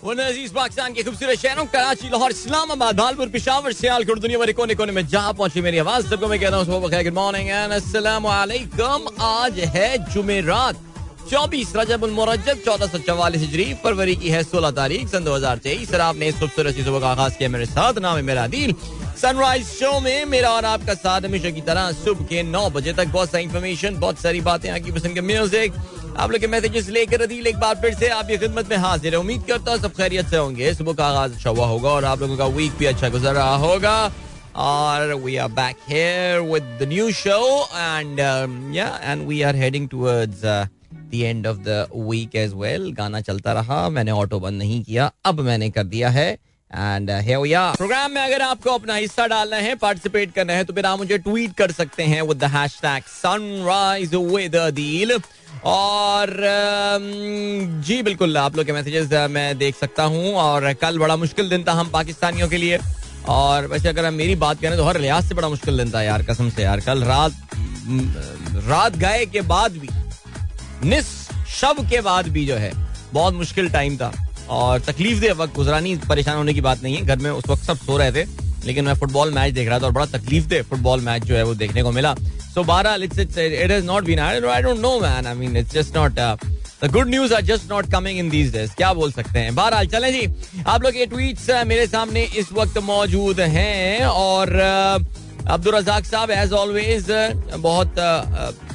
[0.00, 4.92] अज़ीज़ पाकिस्तान के खूबसूरत शहरों, कराची, लाहौर, इस्लामाबाद भालपुर पिशावर, सियालकोट दुनिया भर कोने कोने
[4.92, 9.88] में जहाँ पहुँची मेरी आवाज़। सबको मैं कहता हूँ गुड मॉर्निंग एंड अस्सलाम आज है
[10.08, 10.76] जुमेरात,
[11.30, 15.58] चौबीस रजब मुरजब चौदह सौ चवालीस हिजरी, फरवरी की है सोलह तारीख, सन दो हज़ार
[15.58, 18.74] तेईस। सर आपने इस खूबसूरत सुबह का आगाज़ किया मेरे साथ, नाम है मेरा दिल
[19.20, 23.08] सनराइज शो में मेरा और आपका साथ हमेशा की तरह सुबह के नौ बजे तक
[23.08, 25.74] बहुत सारी इन्फॉर्मेशन बहुत सारी बातें आपकी पसंद के म्यूज़िक
[26.16, 29.20] आप लोग के मैसेजेस लेकर अदील एक बार फिर से आपकी खिदमत में हाजिर है।
[29.20, 32.20] उम्मीद करता हूँ सब खैरियत से होंगे। सुबह का आगाज़ अच्छा हुआ होगा और आप
[32.20, 33.94] लोगों का वीक भी अच्छा गुजर रहा होगा।
[34.58, 37.40] और we are back here with the new show
[37.76, 43.52] and and we are heading towards the end of the week as well गाना चलता
[43.52, 46.36] रहा, मैंने ऑटो बंद नहीं किया, अब मैंने कर दिया है।
[46.72, 47.10] एंड
[47.76, 51.18] प्रोग्राम में अगर आपको अपना हिस्सा डालना है पार्टिसिपेट करना है तो फिर आप मुझे
[51.18, 55.12] ट्वीट कर सकते हैं with the hashtag sunrise with Adeel
[55.64, 56.30] और
[57.86, 61.64] जी, बिल्कुल, आप लोग के मैसेजेस मैं देख सकता हूँ। और कल बड़ा मुश्किल दिन
[61.64, 62.78] था हम पाकिस्तानियों के लिए।
[63.28, 66.02] और वैसे अगर हम मेरी बात करें तो हर लिहाज से बड़ा मुश्किल दिन था
[66.02, 67.32] यार, कसम से यार। कल रात
[68.68, 69.88] रात गए के बाद भी
[70.88, 71.06] निस
[71.50, 72.72] शव के बाद भी जो है,
[73.12, 74.12] बहुत मुश्किल टाइम था।
[74.50, 77.62] और तकलीफ़ दे वक्त, गुजरानी परेशान होने की बात नहीं है। घर में उस वक्त
[77.64, 78.24] सब सो रहे थे,
[78.66, 81.42] लेकिन मैं फुटबॉल मैच देख रहा था और बड़ा तकलीफ़ दे फुटबॉल मैच जो है
[81.42, 82.62] वो देखने को मिला। So
[83.02, 83.38] it's it
[83.70, 87.34] has not been I don't know man I mean it's just not the good news
[87.34, 89.54] are just not coming in these days क्या बोल सकते हैं?
[89.54, 94.56] बहरहाल, चले जी। आप लोग ये ट्वीट्स मेरे सामने इस वक्त मौजूद हैं और
[95.46, 97.06] अब्दुल रजाक साहब एज ऑलवेज
[97.58, 97.94] बहुत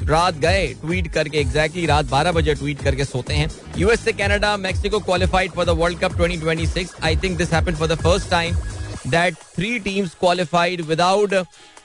[0.08, 4.56] रात गए ट्वीट करके एग्जैक्टली रात 12 बजे ट्वीट करके सोते हैं। यूएस से Canada
[4.56, 8.56] Mexico qualified for the world cup 2026 I think this happened for the first time
[9.06, 11.34] that three teams qualified without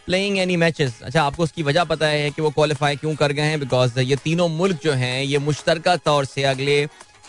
[0.06, 3.42] playing any matches अच्छा आपको उसकी वजह पता है कि वो क्वालिफाई क्यों कर गए
[3.42, 3.60] हैं?
[3.60, 6.86] बिकॉज़ ये तीनों मुल्क जो हैं ये मुश्तर तौर से अगले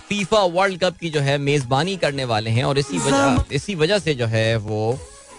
[0.08, 3.98] फीफा वर्ल्ड कप की जो है मेजबानी करने वाले हैं और इसी वजह इसी वजह
[3.98, 4.98] से जो है वो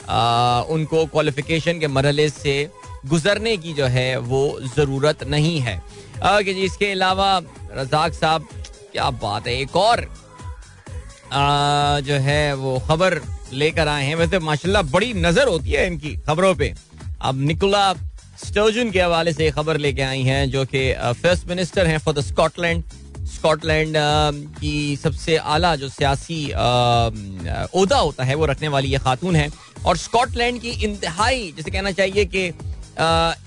[0.09, 2.55] आ, उनको क्वालिफिकेशन के मरहले से
[3.03, 7.37] गुजरने की जो है वो ज़रूरत नहीं है। ओके जी इसके अलावा
[7.73, 8.47] रजाक साहब
[8.91, 10.05] क्या बात है एक और
[11.33, 13.19] आ, जो है वो खबर
[13.53, 16.73] लेकर आए हैं। वैसे माशाल्लाह बड़ी नज़र होती है इनकी खबरों पे।
[17.21, 17.93] अब निकोला
[18.43, 22.21] स्टर्जन के हवाले से खबर लेके आई हैं जो कि फ़र्स्ट मिनिस्टर हैं फॉर द
[22.23, 22.83] स्कॉटलैंड
[23.33, 23.95] स्कॉटलैंड
[24.55, 29.49] की सबसे आला जो सियासी उहदा होता है वो रखने वाली ये खातून है।
[29.85, 32.49] और स्कॉटलैंड की इंतहाई जैसे कहना चाहिए कि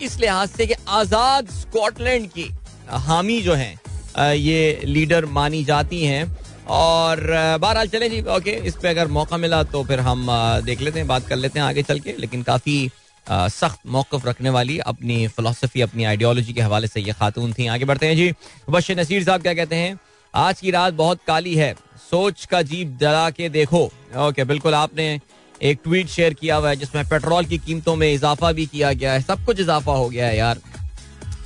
[0.03, 2.51] इस लिहाज से कि आज़ाद स्कॉटलैंड की
[2.89, 6.25] हामी जो हैं ये लीडर मानी जाती हैं।
[6.69, 7.21] और
[7.61, 10.27] बहरहाल चले जी, ओके, इस पे अगर मौका मिला तो फिर हम
[10.65, 12.91] देख लेते हैं, बात कर लेते हैं आगे चल के, लेकिन काफ़ी
[13.27, 17.85] सख्त मौकफ रखने वाली अपनी फिलोसफी अपनी आइडियोलॉजी के हवाले से ये खातून थी। आगे
[17.85, 18.33] बढ़ते हैं जी
[18.71, 19.99] बश नसीर साहब क्या कहते हैं?
[20.35, 21.73] आज की रात बहुत काली है,
[22.11, 23.85] सोच का जीप जला के देखो।
[24.19, 25.19] ओके, बिल्कुल आपने
[25.63, 29.13] एक ट्वीट शेयर किया हुआ है, जिसमें पेट्रोल की कीमतों में इजाफा भी किया गया
[29.13, 30.59] है। सब कुछ इजाफा हो गया है यार।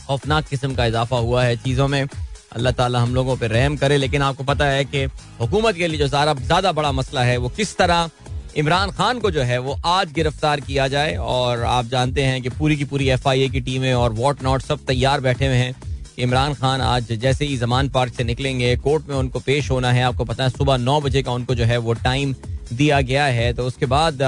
[0.07, 3.97] खौफनाक किस्म का इजाफा हुआ है चीज़ों में। अल्लाह ताला हम लोगों पे रहम करे,
[3.97, 5.03] लेकिन आपको पता है कि
[5.41, 8.11] हुकूमत के लिए जो सारा, ज़्यादा बड़ा मसला है, वो किस तरह
[8.57, 12.49] इमरान खान को जो है, वो आज गिरफ़्तार किया जाए। और आप जानते हैं कि
[12.51, 15.57] पूरी की पूरी एफ़ आई ए की टीमें और वॉट नॉट सब तैयार बैठे हुए
[15.57, 15.75] हैं
[16.19, 20.03] इमरान खान आज जैसे ही जमान पार्क से निकलेंगे, कोर्ट में उनको पेश होना है।
[20.05, 22.35] आपको पता है, सुबह नौ बजे का उनको जो है, वो टाइम
[22.73, 24.23] दिया गया है तो उसके बाद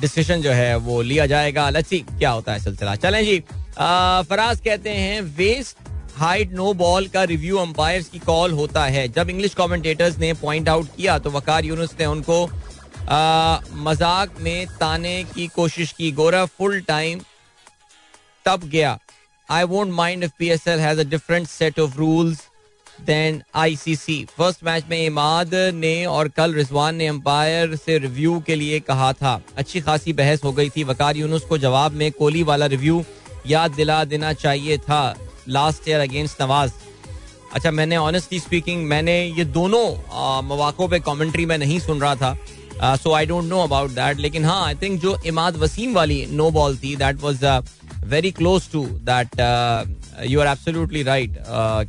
[0.00, 3.38] डिसीज़न जो है वो लिया जाएगा। लच्छी क्या होता है सिलसिला। चलें जी
[4.28, 9.30] फराज कहते हैं वेस्ट हाइट नो बॉल का रिव्यू अंपायर्स की कॉल होता है। जब
[9.30, 12.44] इंग्लिश कमेंटेटर्स ने पॉइंट आउट किया तो वकार यूनुस ने उनको
[13.84, 17.20] मज़ाक में ताने की कोशिश की। गोरा फुल टाइम
[18.46, 18.98] तब गया।
[19.48, 22.46] I won't mind if PSL has a different set of rules
[23.06, 28.54] then ICC first match में इमाद ने और कल रिजवान ने अंपायर से रिव्यू के
[28.54, 32.42] लिए कहा था। अच्छी खासी बहस हो गई थी। वकार यूनुस को जवाब में कोहली
[32.42, 33.04] वाला रिव्यू
[33.46, 35.02] याद दिला देना चाहिए था।
[35.48, 36.72] लास्ट ईयर अगेंस्ट नवाज़
[37.54, 42.96] अच्छा मैंने ऑनेस्टली स्पीकिंग मैंने ये दोनों मौाकों पे कमेंट्री में नहीं सुन रहा था।
[42.96, 46.50] So I don't know about that लेकिन हाँ आई थिंक जो इमाद वसीम वाली नो
[46.50, 47.44] बॉल थी that was
[48.06, 49.28] very close to that
[50.24, 51.36] you are absolutely right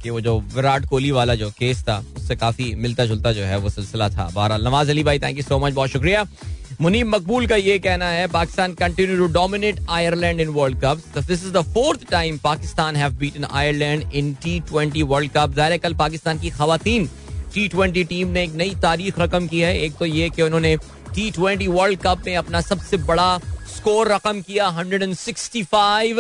[0.02, 3.58] कि वो जो विराट कोहली वाला जो केस था, उससे काफ़ी मिलता जुलता जो है
[3.58, 6.26] वो सिलसिला था। बहरहाल, नवाज़ अली भाई थैंक यू सो मच बहुत शुक्रिया।
[6.82, 11.44] मुनीब मकबूल का ये कहना है, Pakistan continue to dominate Ireland in world cup this
[11.44, 15.94] is the fourth time Pakistan have beaten Ireland in T twenty world cup ज़ाहिर कल
[15.96, 17.08] पाकिस्तान की खातन
[17.54, 20.76] टी ट्वेंटी टीम ने एक नई तारीख रकम की है। एक तो ये कि उन्होंने
[21.16, 23.38] टी ट्वेंटी वर्ल्ड कप में अपना सबसे बड़ा
[23.76, 26.20] स्कोर रकम किया 165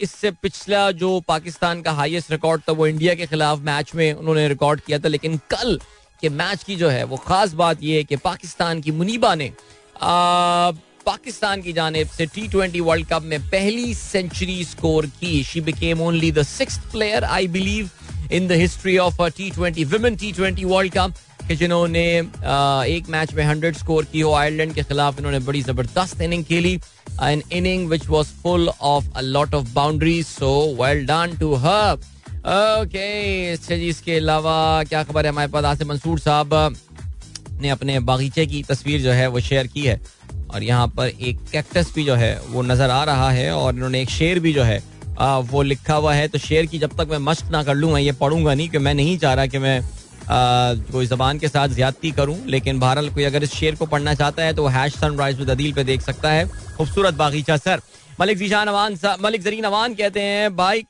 [0.00, 4.48] इससे पिछला जो पाकिस्तान का हाईएस्ट रिकॉर्ड था, वो इंडिया के खिलाफ मैच में उन्होंने
[4.48, 5.80] रिकॉर्ड किया था, लेकिन कल
[6.22, 9.52] के मैच की जो है, वो खास बात यह है कि पाकिस्तान की मुनीबा ने
[11.06, 16.00] पाकिस्तान की जानब से टी ट्वेंटी वर्ल्ड कप में पहली सेंचुरी स्कोर की। She became
[16.00, 17.90] only the six player I believe
[18.32, 21.14] in the history of T twenty T twenty world cup
[21.50, 22.02] कि जिन्होंने
[22.88, 26.74] एक मैच में हंड्रेड स्कोर की हो आयरलैंड के खिलाफ इन्होंने बड़ी ज़बरदस्त इनिंग खेली।
[27.22, 30.50] An inning which was full of a lot of boundaries so
[30.80, 34.52] well done to her okay अच्छा जी इसके अलावा
[34.88, 35.64] क्या खबर है हमारे पास?
[35.64, 36.76] आसिफ मंसूर साहब
[37.60, 40.00] ने अपने बागीचे की तस्वीर जो है वो शेयर की है।
[40.54, 44.00] और यहाँ पर एक कैक्टस भी जो है वो नज़र आ रहा है और इन्होंने
[44.02, 44.82] एक शेर भी जो है
[45.18, 47.92] आ, वो लिखा हुआ है। तो शेर की जब तक मैं मश्क ना कर लूँ
[47.92, 49.80] मैं ये पढ़ूँगा नहीं कि मैं नहीं चाह रहा कि मैं
[50.30, 54.42] कोई जबान के साथ ज्यादती करूँ लेकिन बहरहाल कोई अगर इस शेर को पढ़ना चाहता
[54.42, 56.46] है तो हैश सनराइज विद अदील पे देख सकता है।
[56.76, 57.80] खूबसूरत बागीचा सर।
[58.20, 60.82] मलिक जीशान अवान मलिक जरीन अवान कहते हैं भाई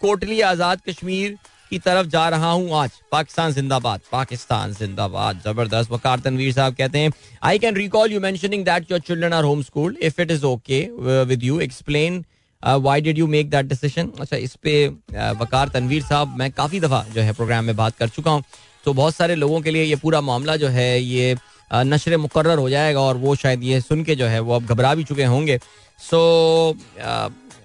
[0.00, 1.36] कोटली आज़ाद कश्मीर
[1.70, 6.98] की तरफ़ जा रहा हूँ आज। पाकिस्तान जिंदाबाद पाकिस्तान जिंदाबाद। ज़बरदस्त। वकार तनवीर साहब कहते
[6.98, 7.10] हैं
[7.42, 10.80] I can recall you mentioning that your children are home school if it is okay
[11.24, 12.24] with you explain
[12.62, 16.80] why did you make that decision अच्छा इस पे uh, वकार तनवीर साहब मैं काफ़ी
[16.80, 18.42] दफ़ा जो है प्रोग्राम में बात कर चुका हूँ।
[18.84, 21.36] तो बहुत सारे लोगों के लिए ये पूरा मामला जो है, ये
[21.72, 24.94] नशर मुकर हो जाएगा और वो शायद ये सुन के जो है वो अब घबरा
[24.94, 25.58] भी चुके होंगे।
[25.98, 26.76] सो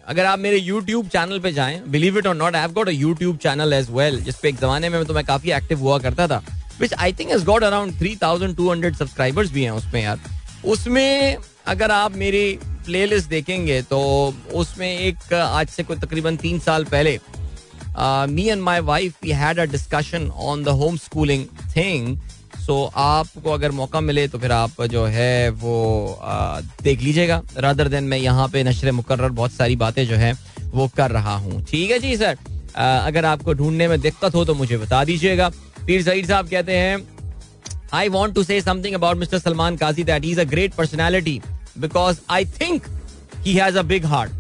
[0.08, 3.38] अगर आप मेरे YouTube चैनल पे जाएँ believe it or not I got a YouTube
[3.38, 6.44] channel as well जिस पे एक जमाने में तो मैं काफ़ी एक्टिव हुआ करता था
[6.80, 10.20] which I think has got around 3200 subscribers भी हैं उसमें यार।
[10.66, 11.38] उसमें
[11.68, 14.00] अगर आप मेरी प्लेलिस्ट देखेंगे तो
[14.54, 17.20] उसमें एक, आज से कोई तकरीबन तीन साल पहले
[17.98, 21.46] me and my wife we had a discussion on the home schooling
[21.76, 22.18] thing
[22.66, 27.88] so आपको अगर मौका मिले तो फिर आप जो है वो आ, देख लीजिएगा। रादर
[27.88, 30.34] देन मैं यहाँ पे नशर मुकर बहुत सारी बातें जो है
[30.74, 32.38] वो कर रहा हूँ। ठीक है जी सर
[32.78, 35.50] आ, अगर आपको ढूँढने में दिक्कत हो तो मुझे बता दीजिएगा।
[35.86, 37.02] पीर जहीर साहब कहते हैं
[37.94, 41.40] I want to say something about mister Salman Kazi that is a great personality
[41.80, 42.86] because I think
[43.46, 44.32] he has a big heart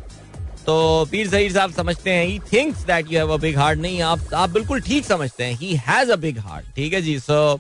[0.66, 4.02] तो पीर जहीर साहब समझते हैं he thinks that you have a big heart नहीं,
[4.02, 7.18] आप आप बिल्कुल ठीक समझते हैं। He has a big heart ठीक है जी?
[7.20, 7.60] सो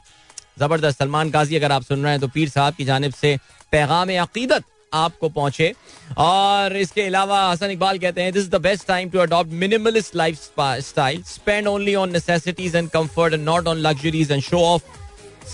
[0.59, 3.38] ज़बरदस्त सलमान काजी अगर आप सुन रहे हैं तो पीर साहब की जानब से
[3.71, 4.63] पैगाम अकीदत
[4.94, 5.73] आपको पहुँचे।
[6.19, 10.15] और इसके अलावा हसन इकबाल कहते हैं this is the best time to adopt minimalist
[10.59, 14.81] lifestyle spend only on necessities and comfort and not on luxuries and show off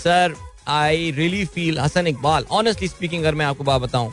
[0.04, 0.36] sir
[0.68, 4.12] I really feel Hasan Iqbal honestly speaking अगर मैं आपको बात बताऊँ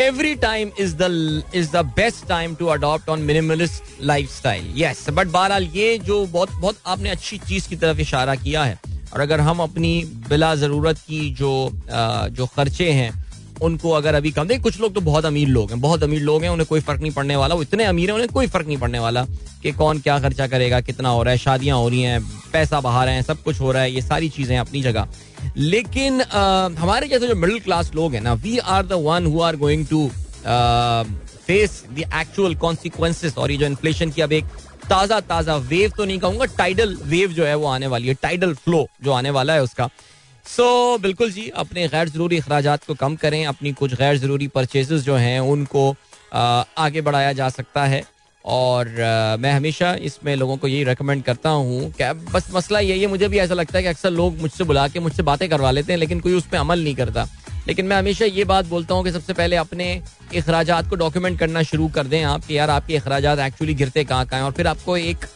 [0.00, 5.28] every time is the is the best time to adopt on minimalist lifestyle yes but
[5.28, 8.78] बहरहाल ये जो बहुत बहुत आपने अच्छी चीज़ की तरफ़ इशारा किया है
[9.12, 9.92] और अगर हम अपनी
[10.28, 11.50] बिला ज़रूरत की जो
[11.92, 13.10] आ, जो खर्चे हैं
[13.62, 16.42] उनको अगर अभी कम दें कुछ लोग तो बहुत अमीर लोग हैं बहुत अमीर लोग
[16.42, 18.78] हैं उन्हें कोई फ़र्क नहीं पड़ने वाला वो इतने अमीर हैं उन्हें कोई फ़र्क नहीं
[18.78, 19.24] पड़ने वाला
[19.62, 22.20] कि कौन क्या खर्चा करेगा कितना हो रहा है शादियाँ हो रही हैं
[22.52, 25.08] पैसा बहा रहे हैं सब कुछ हो रहा है ये सारी चीज़ें अपनी जगह।
[25.56, 29.40] लेकिन आ, हमारे जैसे जो मिडिल क्लास लोग हैं ना we are the one who
[29.40, 30.08] are going to
[31.46, 34.44] face the actual consequences और ये जो इन्फ्लेशन की अब एक
[34.90, 38.54] ताज़ा ताज़ा वेव तो नहीं कहूँगा टाइडल वेव जो है वो आने वाली है टाइडल
[38.54, 39.88] फ्लो जो आने वाला है उसका।
[40.48, 40.64] सो
[40.96, 44.92] so, बिल्कुल जी अपने गैर ज़रूरी अखराज को कम करें अपनी कुछ गैर ज़रूरी परचेज
[44.92, 45.90] जो हैं उनको
[46.32, 48.02] आ, आगे बढ़ाया जा सकता है।
[48.44, 53.00] और आ, मैं हमेशा इसमें लोगों को यही रिकमेंड करता हूँ कि बस मसला यही
[53.00, 55.70] है मुझे भी ऐसा लगता है कि अक्सर लोग मुझसे बुला के मुझसे बातें करवा
[55.70, 57.26] लेते हैं लेकिन कोई उस पर अमल नहीं करता।
[57.68, 59.94] लेकिन मैं हमेशा ये बात बोलता हूँ कि सबसे पहले अपने
[60.36, 64.26] अखराज को डॉक्यूमेंट करना शुरू कर दें आप कि यार आपके अखराज एक्चुअली गिरते कहाँ
[64.26, 65.26] कहाँ हैं और फिर आपको एक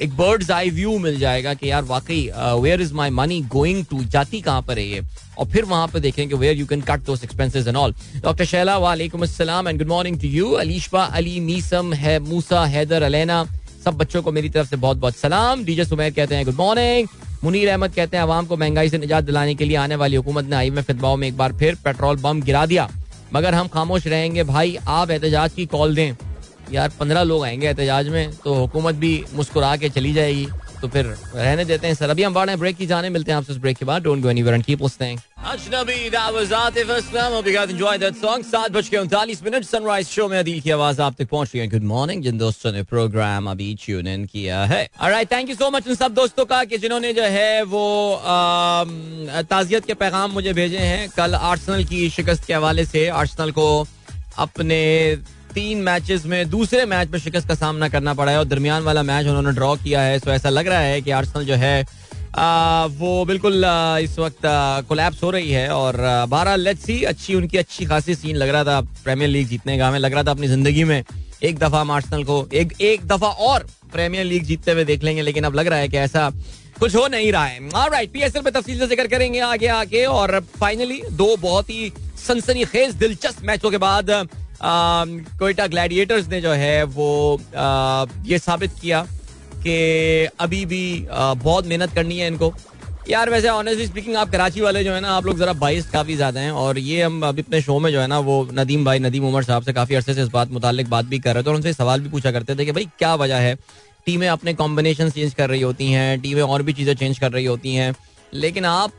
[0.00, 4.02] एक बर्ड्स आई व्यू मिल जाएगा कि यार वाकई where is my money going to
[4.04, 5.00] जाती कहाँ पर है ये?
[5.38, 8.44] और फिर वहाँ पर देखें कि where you can cut those expenses and all doctor
[8.44, 13.44] Shaila वालेकुम अस्सलाम and good morning to you Alishba Ali Meesam है मूसा हैदर, अलैना,
[13.84, 17.08] सब बच्चों को मेरी तरफ़ से बहुत बहुत सलाम। डीजे सुमेर कहते हैं गुड मॉर्निंग
[17.44, 20.44] मुनीर अहमद कहते हैं, आवाम को महँगाई से निजात दिलाने के लिए आने वाली हुकूमत
[20.44, 22.88] ने आई में फितबाओं में एक बार फिर पेट्रोल बम गिरा दिया।
[23.34, 26.12] मगर हम खामोश रहेंगे। भाई, आप एहतजाज की कॉल दें।
[26.72, 30.46] यार, पंद्रह लोग आएँगे एहतजाज में तो हुकूमत भी मुस्कुरा के चली जाएगी।
[30.80, 33.54] तो फिर रहने देते हैं सर। अभी हम बढ़े ब्रेक की जाने, मिलते हैं आपसे
[33.54, 37.46] ब्रेक के बाद। Don't go anywhere and keep listening Ajnabi that was Atif Aslam hope
[37.46, 41.00] you guys enjoy that song 7 बज के 39 मिनट सनराइज शो में की आवाज़
[41.02, 44.64] आप तक पहुँच रही है। गुड मॉर्निंग जिन दोस्तों ने प्रोग्राम अभी ट्यून इन किया
[44.64, 47.84] है। Alright thank you so much उन सब दोस्तों का कि जिन्होंने जो है वो
[49.50, 53.68] ताजियत के पैगाम मुझे भेजे हैं। कल आर्सेनल की शिकस्त के हवाले से आर्सेनल को
[54.38, 54.82] अपने
[55.54, 59.02] तीन मैचेस में दूसरे मैच में शिकस्त का सामना करना पड़ा है और दरमियान वाला
[59.02, 61.84] मैच उन्होंने ड्रॉ किया है तो ऐसा लग रहा है कि आर्सेनल जो है
[62.36, 64.40] आ, वो बिल्कुल आ, इस वक्त
[64.88, 65.96] कोलैप्स हो रही है और
[66.28, 69.88] बारह लेट्स सी अच्छी उनकी अच्छी खासी सीन लग रहा था प्रीमियर लीग जीतने का
[69.88, 71.02] हमें लग रहा था अपनी ज़िंदगी में
[71.42, 75.22] एक दफ़ा हम आर्सेनल को एक एक दफ़ा और प्रीमियर लीग जीतते हुए देख लेंगे
[75.22, 76.30] लेकिन अब लग रहा है कि ऐसा
[76.80, 80.38] कुछ हो नहीं रहा है। राइट पीएसएल पे तफसील से ज़िक्र करेंगे आगे आगे और
[80.60, 81.92] फाइनली दो बहुत ही
[82.26, 84.10] सनसनी खेज दिलचस्प मैचों के बाद
[84.64, 89.02] कोयटा ग्लैडिएटर्स ने जो है वो आ, ये साबित किया
[89.56, 92.52] कि अभी भी आ, बहुत मेहनत करनी है इनको।
[93.10, 96.16] यार वैसे ऑनेस्टली स्पीकिंग आप कराची वाले जो है ना आप लोग जरा बाइस काफ़ी
[96.16, 98.98] ज़्यादा हैं और ये हम अभी अपने शो में जो है ना वो नदीम भाई
[98.98, 101.50] नदीम उमर साहब से काफ़ी अरसे से इस बात मुतालिक बात भी कर रहे थे
[101.50, 103.54] और उनसे सवाल भी पूछा करते थे कि भाई क्या वजह है?
[104.06, 107.44] टीमें अपने कॉम्बिनेशन चेंज कर रही होती हैं टीमें और भी चीज़ें चेंज कर रही
[107.44, 107.94] होती हैं।
[108.34, 108.92] लेकिन आप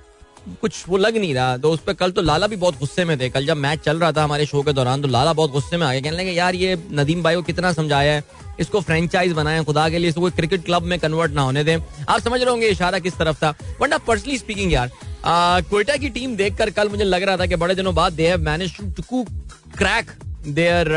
[0.61, 3.19] कुछ वो लग नहीं रहा। तो उस पर कल तो लाला भी बहुत गुस्से में
[3.19, 5.77] थे। कल जब मैच चल रहा था हमारे शो के दौरान तो लाला बहुत गुस्से
[5.77, 8.23] में आ गया। कहने लगे, यार, ये नदीम भाई को कितना समझाया है?
[8.59, 11.77] इसको फ्रेंचाइज बनाया खुदा के लिए। इसको क्रिकेट क्लब में कन्वर्ट ना होने दें।
[12.09, 14.91] आप समझ रहे होंगे इशारा किस तरफ़ था। वरना पर्सनली स्पीकिंग यार
[15.25, 18.41] कोयटा की टीम देखकर कल मुझे लग रहा था कि बड़े दिनों बाद they have
[18.41, 19.25] manage to
[19.77, 20.11] crack
[20.47, 20.87] their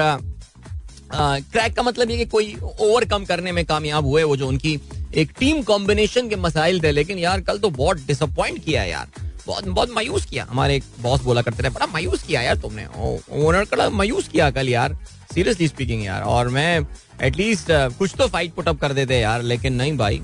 [1.13, 4.79] crack का मतलब ये कि कोई ओवरकम करने में कामयाब हुए वो जो उनकी
[5.15, 9.65] एक टीम कॉम्बिनेशन के मसाइल थे। लेकिन यार, कल तो बहुत डिसअपॉइंट किया यार। बहुत
[9.67, 13.65] बहुत मायूस किया। हमारे एक बॉस बोला करते थे, बड़ा मायूस किया यार तुमने। ओनर
[13.67, 14.97] का मायूस किया कल यार।
[15.35, 16.87] सीरियसली स्पीकिंग यार। और मैं
[17.23, 17.67] एटलीस्ट
[17.99, 20.21] कुछ तो फाइट पुटअप कर देते यार, लेकिन नहीं भाई।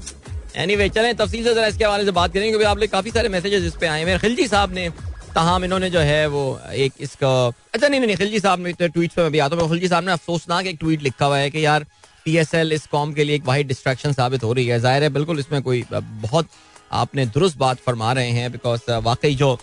[0.57, 3.29] एनी वे चले, तफसील से जरा इसके हवाले से बात करेंगे क्योंकि आपने काफ़ी सारे
[3.29, 4.88] मैसेजेस इस पे आए मेरे खिलजी साहब ने
[5.35, 6.43] तहाम इन्होंने जो है वो
[6.76, 9.88] एक इसका अच्छा नहीं नहीं खिलजी साहब ने ट्वीट पे मैं भी आता हूँ खिलजी
[9.88, 11.87] साहब ने अफसोसनाक एक ट्वीट लिखा हुआ है कि यार
[12.25, 15.02] पी एस एल इस कॉम के लिए एक वाहिद डिस्ट्रैक्शन साबित हो रही है। ज़ाहिर
[15.02, 16.49] है, बिल्कुल इसमें कोई बहुत
[16.93, 19.57] आपने दुरुस्त बात फरमा रहे हैं बिकॉज़ वाकई जो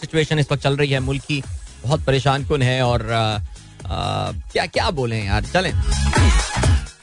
[0.00, 1.42] सिचुएशन इस वक्त चल रही है, मुल्क की
[1.82, 3.06] बहुत परेशान कन है और
[3.86, 5.72] क्या क्या बोले यार, चलें।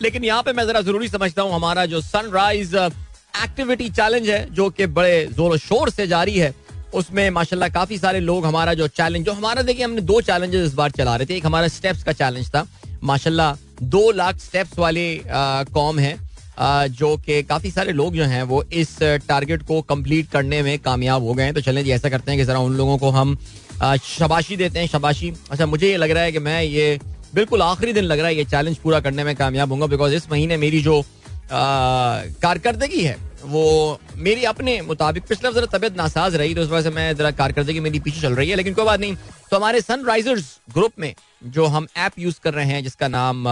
[0.01, 4.69] लेकिन यहाँ पे मैं जरा ज़रूरी समझता हूँ, हमारा जो सनराइज एक्टिविटी चैलेंज है, जो
[4.69, 6.53] कि बड़े ज़ोर शोर से जारी है,
[6.93, 10.73] उसमें माशाल्लाह काफ़ी सारे लोग हमारा जो चैलेंज जो हमारा देखिए, हमने दो चैलेंजेस इस
[10.73, 12.65] बार चला रहे थे, एक हमारा स्टेप्स का चैलेंज था,
[13.03, 16.15] माशाल्लाह दो लाख स्टेप्स वाले कॉम है
[16.59, 18.97] जो कि काफ़ी सारे लोग जो हैं वो इस
[19.27, 22.39] टारगेट को कंप्लीट करने में कामयाब हो गए हैं। तो चलें जी, ऐसा करते हैं
[22.39, 23.37] कि जरा उन लोगों को हम
[24.03, 26.99] शबाशी देते हैं, शबाशी। अच्छा मुझे ये लग रहा है कि मैं ये
[27.35, 30.31] बिल्कुल आखिरी दिन लग रहा है, ये चैलेंज पूरा करने में कामयाब होंगे बिकॉज़ इस
[30.31, 31.01] महीने मेरी जो
[31.51, 36.95] कारकर्दगी है, वो मेरी अपने मुताबिक पिछले जरा तबियत नासाज रही तो उस वजह से
[36.95, 39.15] मैं जरा कारकर्दगी मेरी पीछे चल रही है। लेकिन कोई बात नहीं
[39.51, 41.13] तो हमारे सनराइजर्स ग्रुप में
[41.45, 43.45] जो हम ऐप यूज़ कर रहे हैं, जिसका नाम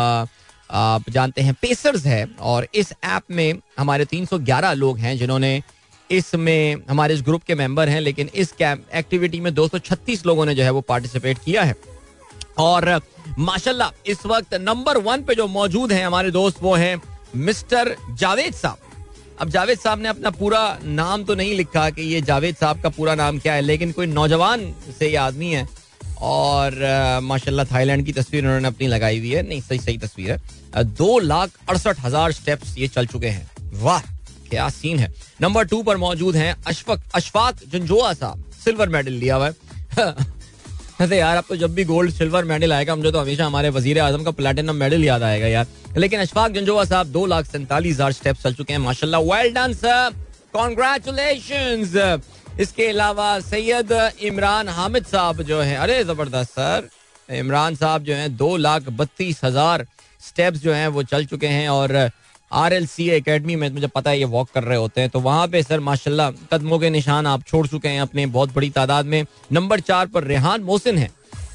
[0.70, 5.62] आप जानते हैं पेसर्स है और इस ऐप में हमारे 311 लोग हैं जिन्होंने
[6.10, 10.56] इसमें हमारे इस ग्रुप के मेंबर हैं, लेकिन इस कैम एक्टिविटी में 236 लोगों ने
[10.56, 11.76] जो है वो पार्टिसिपेट किया है।
[12.60, 13.02] और
[13.40, 17.02] माशाल्लाह, इस वक्त नंबर वन पे जो मौजूद हैं हमारे दोस्त वो हैं
[17.38, 18.78] मिस्टर जावेद साहब।
[19.42, 22.90] अब जावेद साहब ने अपना पूरा नाम तो नहीं लिखा कि ये जावेद साहब का
[22.90, 25.68] पूरा नाम क्या है, लेकिन कोई नौजवान से ये आदमी है
[26.26, 26.76] और
[27.24, 31.18] माशाल्लाह थाईलैंड की तस्वीर उन्होंने अपनी लगाई हुई है। नहीं, सही सही तस्वीर है। दो
[31.22, 33.50] लाख अड़सठ हज़ार स्टेप्स ये चल चुके हैं।
[33.82, 34.00] वाह,
[34.50, 39.36] क्या सीन है। नंबर टू पर मौजूद हैं अशफक अशफाक जंजोआ साहब। सिल्वर मेडल लिया
[39.36, 39.54] हुआ है।
[41.00, 44.00] वैसे यार, अब तो जब भी गोल्ड, सिल्वर मेडल आएगा, मुझे तो हमेशा हमारे वज़ीर
[44.00, 45.68] आज़म का प्लेटिनम मेडल याद आएगा यार।
[45.98, 49.74] लेकिन अशफाक जंजोआ साहब, दो लाख सैंतालीस हज़ार स्टेप चल चुके हैं, माशाल्लाह। वेल डन
[49.76, 50.14] सर
[50.54, 51.84] कॉन्ग्रेचुलेशन
[52.62, 53.92] इसके अलावा सैयद
[54.24, 56.88] इमरान हामिद साहब जो है, अरे ज़बरदस्त, सर।
[57.30, 59.86] इमरान साहब जो है, दो लाख बत्तीस हज़ार
[60.22, 62.10] स्टेप्स जो हैं, वो चल चुके हैं और
[62.52, 65.20] आर एल सी अकेडमी में, मुझे पता है ये वॉक कर रहे होते हैं। तो
[65.20, 69.06] वहाँ पे, सर, माशाल्लाह, कदमों के निशान आप छोड़ चुके हैं अपने बहुत बड़ी तादाद
[69.06, 71.10] में। नंबर चार पर रेहान मोहसिन है।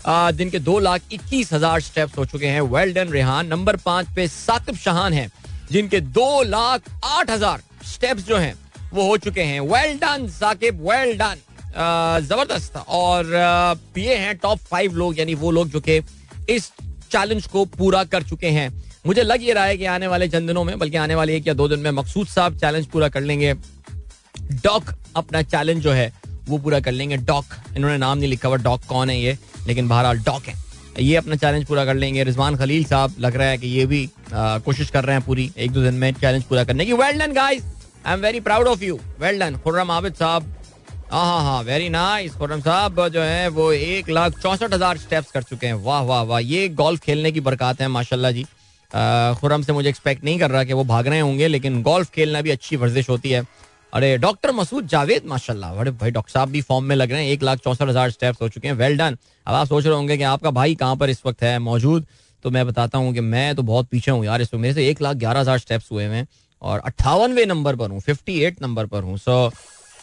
[0.06, 4.28] जिनके दो लाख इक्कीस हज़ार स्टेप्स हो चुके हैं। Well done Rehan. नंबर पाँच पे
[4.28, 5.30] साकिब शाहान है,
[5.70, 8.54] जिनके दो लाख आठ हज़ार स्टेप्स जो हैं
[8.92, 11.36] वो हो चुके हैं। Well done Saqib well done
[12.22, 13.26] ज़बरदस्त। और
[13.98, 16.00] ये हैं टॉप फाइव लोग, यानी वो लोग जो कि
[16.48, 16.70] इस
[17.10, 18.70] चैलेंज को पूरा कर चुके हैं।
[19.06, 21.46] मुझे लग ये रहा है कि आने वाले चंद दिनों में, बल्कि आने वाले एक
[21.46, 23.54] या दो दिन में मकसूद साहब चैलेंज पूरा कर लेंगे।
[24.64, 26.12] डॉक अपना चैलेंज जो है,
[26.48, 27.44] वो पूरा कर लेंगे। डॉक
[27.76, 29.36] इन्होंने नाम नहीं लिखा हुआ डॉक कौन है ये?
[29.66, 30.54] लेकिन बहरहाल डॉक है।
[30.98, 34.08] ये अपना चैलेंज पूरा कर लेंगे। रिजवान खलील साहब, लग रहा है कि ये भी
[34.34, 37.32] कोशिश कर रहे हैं पूरी एक दो दिन में चैलेंज पूरा करने की। Well done
[37.32, 37.62] guys
[38.06, 40.52] I am very proud of you well done Khurram Abid साहब
[41.10, 45.42] हाँ हाँ वेरी नाइस खुर्रम साहब जो है, वो एक लाख चौंसठ हज़ार स्टेप्स कर
[45.42, 48.44] चुके हैं। वाह वाह वाह। ये गोल्फ खेलने की बरकत है, माशाल्लाह जी।
[49.40, 52.42] खुरम से मुझे एक्सपेक्ट नहीं कर रहा कि वो भाग रहे होंगे, लेकिन गोल्फ खेलना
[52.42, 53.44] भी अच्छी वर्जिश होती है।
[53.94, 57.32] अरे डॉक्टर मसूद जावेद, माशाल्लाह। अरे भाई डॉक्टर साहब भी फॉर्म में लग रहे हैं।
[57.32, 59.16] एक लाख चौसठ हज़ार स्टेप्स हो चुके हैं। वेल डन
[59.46, 62.06] अब आप सोच रहे होंगे कि आपका भाई कहाँ पर इस वक्त है मौजूद?
[62.44, 64.88] तो मैं बताता हूँ कि मैं तो बहुत पीछे हूँ यार इस वक्त मेरे से
[64.88, 66.26] एक लाख ग्यारह हज़ार स्टेप्स हुए हैं।
[66.62, 69.50] और अट्ठावनवे नंबर पर हूँ फिफ्टी एट नंबर पर हूँ। सो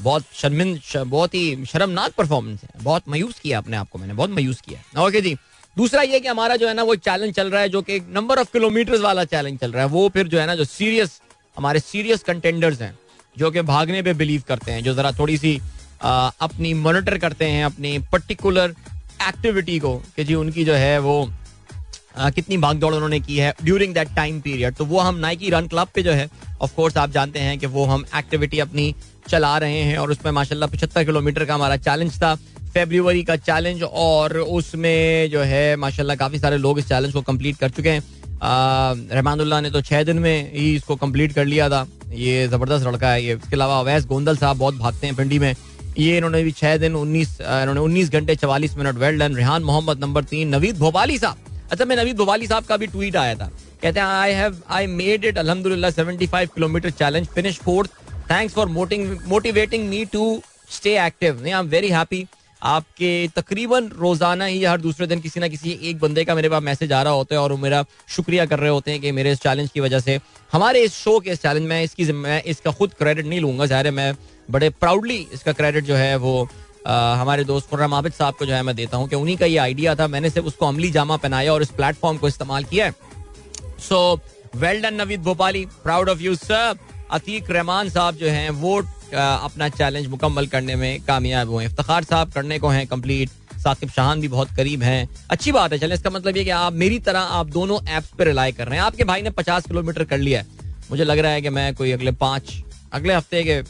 [0.01, 4.29] बहुत शर्मिंद बहुत ही शर्मनाक परफॉर्मेंस है। बहुत मायूस किया अपने आप को मैंने बहुत
[4.29, 5.35] मायूस किया ओके जी
[5.77, 8.39] दूसरा ये कि हमारा जो है ना वो चैलेंज चल रहा है जो कि नंबर
[8.39, 11.19] ऑफ़ किलोमीटर वाला चैलेंज चल रहा है। वो फिर जो है ना जो सीरियस
[11.57, 12.97] हमारे सीरियस कंटेंडर्स हैं
[13.35, 15.59] जो कि भागने पे बिलीव करते हैं जो जरा थोड़ी सी
[16.01, 18.75] आ, अपनी मॉनिटर करते हैं अपनी पर्टिकुलर
[19.27, 21.15] एक्टिविटी को कि जी उनकी जो है वो
[22.17, 25.67] कितनी भाग दौड़ उन्होंने की है ड्यूरिंग दैट टाइम पीरियड तो वो हम नाइकी रन
[25.67, 26.29] क्लब पे जो है
[26.62, 28.93] ऑफ़ कोर्स आप जानते हैं कि वो हम एक्टिविटी अपनी
[29.29, 32.36] चला रहे हैं और उसमें माशाल्लाह पचहत्तर किलोमीटर का हमारा चैलेंज था।
[32.74, 37.57] फेब्रुवरी का चैलेंज और उसमें जो है, माशाल्लाह काफ़ी सारे लोग इस चैलेंज को कंप्लीट
[37.57, 38.01] कर चुके हैं।
[39.12, 43.12] रहमानुल्लाह ने तो छह दिन में ही इसको कंप्लीट कर लिया था। ये ज़बरदस्त लड़का
[43.12, 45.53] है, ये इसके अलावा अवैस गोंदल साहब बहुत भागते हैं पिंडी में।
[45.97, 50.00] ये इन्होंने भी छह दिन उन्नीस इन्होंने उन्नीस घंटे चवालीस minute well done Rehan Mohammad
[50.00, 51.38] number तीन, नवीद भोपाली साहब।
[51.71, 53.50] अच्छा मैं नवीद भोपाली साहब का भी ट्वीट आया था।
[53.81, 57.91] कहते हैं I have I made it अल्हम्दुलिल्लाह 75 kilometer challenge finish fourth
[58.31, 62.25] thanks for motivating me to stay active नहीं आई एम वेरी हैप्पी
[62.62, 66.63] आपके तकरीबन रोज़ाना ही हर दूसरे दिन किसी ना किसी एक बंदे का मेरे पास
[66.63, 67.83] मैसेज आ रहा होता है और वो मेरा
[68.15, 70.19] शुक्रिया कर रहे होते हैं कि मेरे इस चैलेंज की वजह से।
[70.51, 73.91] हमारे इस शो के इस चैलेंज में इसकी मैं इसका खुद क्रेडिट नहीं लूँगा, ज़ाहिर
[73.91, 74.13] मैं
[74.50, 76.47] बड़े प्राउडली इसका क्रेडिट जो है वो
[76.86, 79.57] हमारे दोस्त खुर्रम आबिद साहब को जो है मैं देता हूँ कि उन्हीं का ये
[79.57, 82.96] आइडिया था, मैंने सिर्फ़ उसको अमली जामा पहनाया और इस प्लेटफॉर्म को इस्तेमाल किया है।
[83.79, 84.19] So
[84.55, 85.65] well done Naveed Bhopali.
[85.84, 86.77] Proud of you sir
[87.12, 88.77] Atiq Rehman साहब जो हैं, वो
[89.10, 94.22] अपना चैलेंज मुकम्मल करने में कामयाब हुए इफ्तार साहब करने को हैं कंप्लीट साकिब शाहान
[94.22, 97.19] भी बहुत करीब हैं। अच्छी बात है, चले, इसका मतलब ये कि आप, मेरी तरह
[97.19, 100.39] आप दोनों एप्स पर रिलाई कर रहे हैं। आपके भाई ने पचास किलोमीटर कर लिया
[100.39, 100.46] है।
[100.91, 102.53] मुझे लग रहा है कि मैं कोई अगले पाँच,
[102.93, 103.62] अगले हफ़्ते के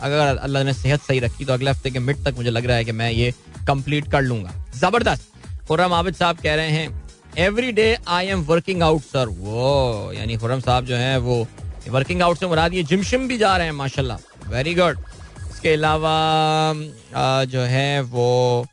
[0.00, 2.76] अगर अल्लाह ने सेहत सही रखी तो अगले हफ़्ते के मिड तक मुझे लग रहा
[2.76, 3.32] है कि मैं ये
[3.66, 5.32] कंप्लीट कर लूँगा। ज़बरदस्त।
[5.68, 7.02] खुर्रम आबिद साहब कह रहे हैं
[7.38, 11.46] every day I am working out sir वो यानी खुर्रम साहब जो है वो
[11.88, 14.98] वर्किंग आउट से मुराद, ये जिम शिम भी जा रहे हैं, माशाल्लाह। वेरी गुड
[15.50, 16.14] इसके अलावा
[17.46, 18.66] जो है वो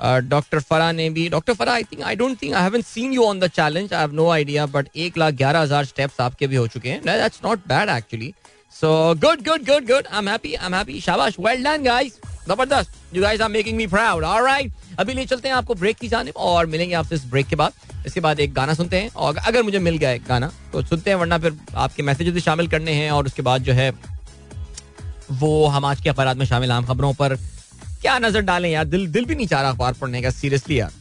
[0.00, 3.24] डॉक्टर फरा ने भी, doctor Fara I think I don't think I haven't seen you
[3.24, 6.56] on the challenge I have no idea but एक लाख ग्यारह हज़ार स्टेप्स आपके भी
[6.56, 8.32] हो चुके हैं। That's not bad actually
[8.74, 12.18] so good good good good I am happy I am happy शाबाश well done guys
[12.48, 16.08] ज़बरदस्त you guys are making me proud alright अभी ले चलते हैं आपको ब्रेक की
[16.08, 17.72] जाने और मिलेंगे आपसे इस ब्रेक के बाद।
[18.06, 21.10] इसके बाद एक गाना सुनते हैं और अगर मुझे मिल गया एक गाना तो सुनते
[21.10, 23.90] हैं, वरना फिर आपके मैसेजेस भी शामिल करने हैं और उसके बाद जो है,
[25.32, 27.34] वो हम आज के अखबार में शामिल आम खबरों पर
[28.00, 28.84] क्या नज़र डालें यार?
[28.86, 30.92] दिल दिल भी नहीं चाह रहा अखबार पढ़ने का सीरियसली यार।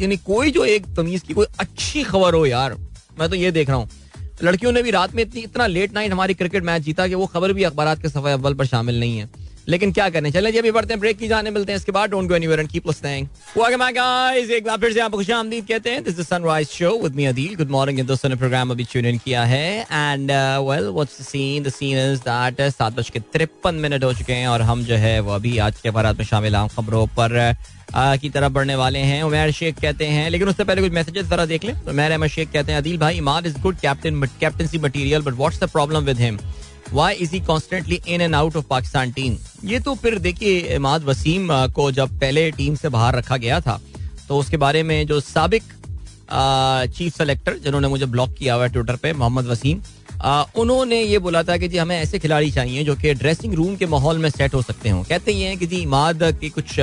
[0.00, 2.76] यानी कोई जो एक तमीज की कोई अच्छी खबर हो यार,
[3.18, 3.88] मैं तो ये देख रहा हूँ।
[4.42, 7.26] लड़कियों ने भी रात में इतनी इतना लेट नाइट हमारी क्रिकेट मैच जीता कि वो
[7.26, 9.28] खबर भी अखबार के सफे अव्वल पर शामिल नहीं है।
[9.68, 12.10] लेकिन क्या करने चले जी अभी बढ़ते हैं। ब्रेक की जाने मिलते हैं इसके बाद।
[12.10, 13.26] Don't go anywhere and keep listening
[13.56, 16.90] welcome back guys एक बार फिर से आपको खुशामदीद कहते हैं। This is sunrise show
[17.02, 20.30] with me Adeel good morning दोस्तों ने प्रोग्राम अभी ट्यून इन किया है। And
[20.70, 24.32] well what's the scene the scene is that सात बज के तिरपन मिनट हो चुके
[24.32, 27.38] हैं और हम जो है वो अभी आज के अखबार में शामिल आम खबरों पर
[27.50, 27.56] uh,
[27.92, 31.44] की तरफ़ बढ़ने वाले हैं। उमैर शेख कहते हैं, लेकिन उससे पहले कुछ मैसेजेस जरा
[31.46, 34.78] देख लें। तो उमैर अहमद शेख कहते हैं, अदील भाई Imad is good captain captaincy
[34.78, 36.38] material but what's the problem with him
[36.92, 41.04] why is he constantly in and out of Pakistan team ये तो फिर देखिए, इमाद
[41.04, 43.80] वसीम को जब पहले टीम से बाहर रखा गया था
[44.28, 45.62] तो उसके बारे में जो सबक
[46.88, 49.80] चीफ सेलेक्टर जिन्होंने मुझे ब्लॉक किया हुआ है ट्विटर पे, मोहम्मद वसीम
[50.56, 53.86] उन्होंने ये बोला था कि जी हमें ऐसे खिलाड़ी चाहिए जो कि ड्रेसिंग रूम के
[53.88, 56.78] माहौल में सेट हो सकते हो। कहते ही हैं कि जी इमाद की कुछ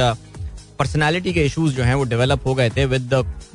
[0.80, 3.10] पर्सनालिटी के इश्यूज़ जो हैं वो डेवलप हो गए थे विद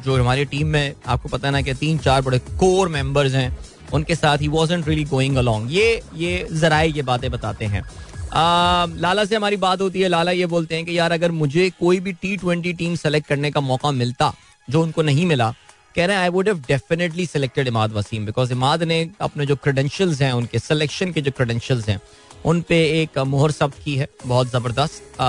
[0.04, 3.56] जो हमारी टीम में आपको पता ना कि तीन चार बड़े कोर मेंबर्स हैं
[3.92, 8.86] उनके साथ ही वॉजेंट रियली गोइंग अलॉन्ग ये ये जराए ये बातें बताते हैं। आ,
[8.86, 12.00] लाला से हमारी बात होती है लाला ये बोलते हैं कि यार अगर मुझे कोई
[12.00, 14.32] भी टी ट्वेंटी टीम सेलेक्ट करने का मौका मिलता
[14.68, 15.54] जो उनको नहीं मिला
[15.96, 19.56] कह रहे हैं I would have definitely selected Imad Wasim because Imad ने अपने जो
[19.56, 22.00] क्रेडेंशियल्स हैं उनके सिलेक्शन के जो क्रेडेंशियल्स हैं
[22.44, 25.20] उन पे एक मोहर सब की है, बहुत ज़बरदस्त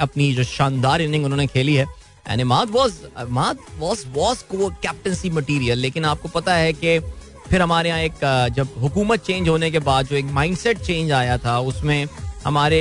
[0.00, 1.86] अपनी जो शानदार इनिंग उन्होंने खेली है।
[2.26, 6.98] And Imad was Imad was was को कैप्टनसी मटीरियल लेकिन आपको पता है कि
[7.50, 11.38] फिर हमारे यहाँ एक जब हुकूमत चेंज होने के बाद, जो एक माइंडसेट चेंज आया
[11.38, 12.06] था, उसमें
[12.44, 12.78] हमारे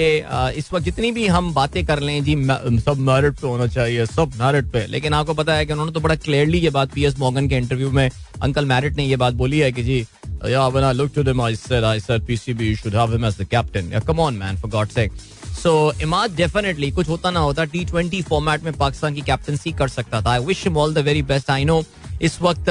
[0.58, 2.36] इस वक्त जितनी भी हम बातें कर लें, जी
[2.80, 6.00] सब मेरिट पे होना चाहिए, सब मेरिट पे। लेकिन आपको पता है कि उन्होंने तो
[6.00, 8.10] बड़ा क्लियरली ये बात पी एस मॉगन के इंटरव्यू में,
[8.42, 10.06] अंकल मैरिट ने ये बात बोली है कि जी
[10.46, 13.24] yeah, when I looked at him, I said I said PCB you should have him
[13.24, 13.92] as the captain.
[13.92, 15.12] Yeah, come on, man, for God's sake.
[15.60, 15.72] So
[16.02, 20.22] Imad definitely कुछ होता ना होता टी ट्वेंटी फॉर्मेट में पाकिस्तान की captaincy कर सकता
[20.22, 20.32] था.
[20.32, 21.84] I wish him all the very best I know
[22.22, 22.70] इस वक्त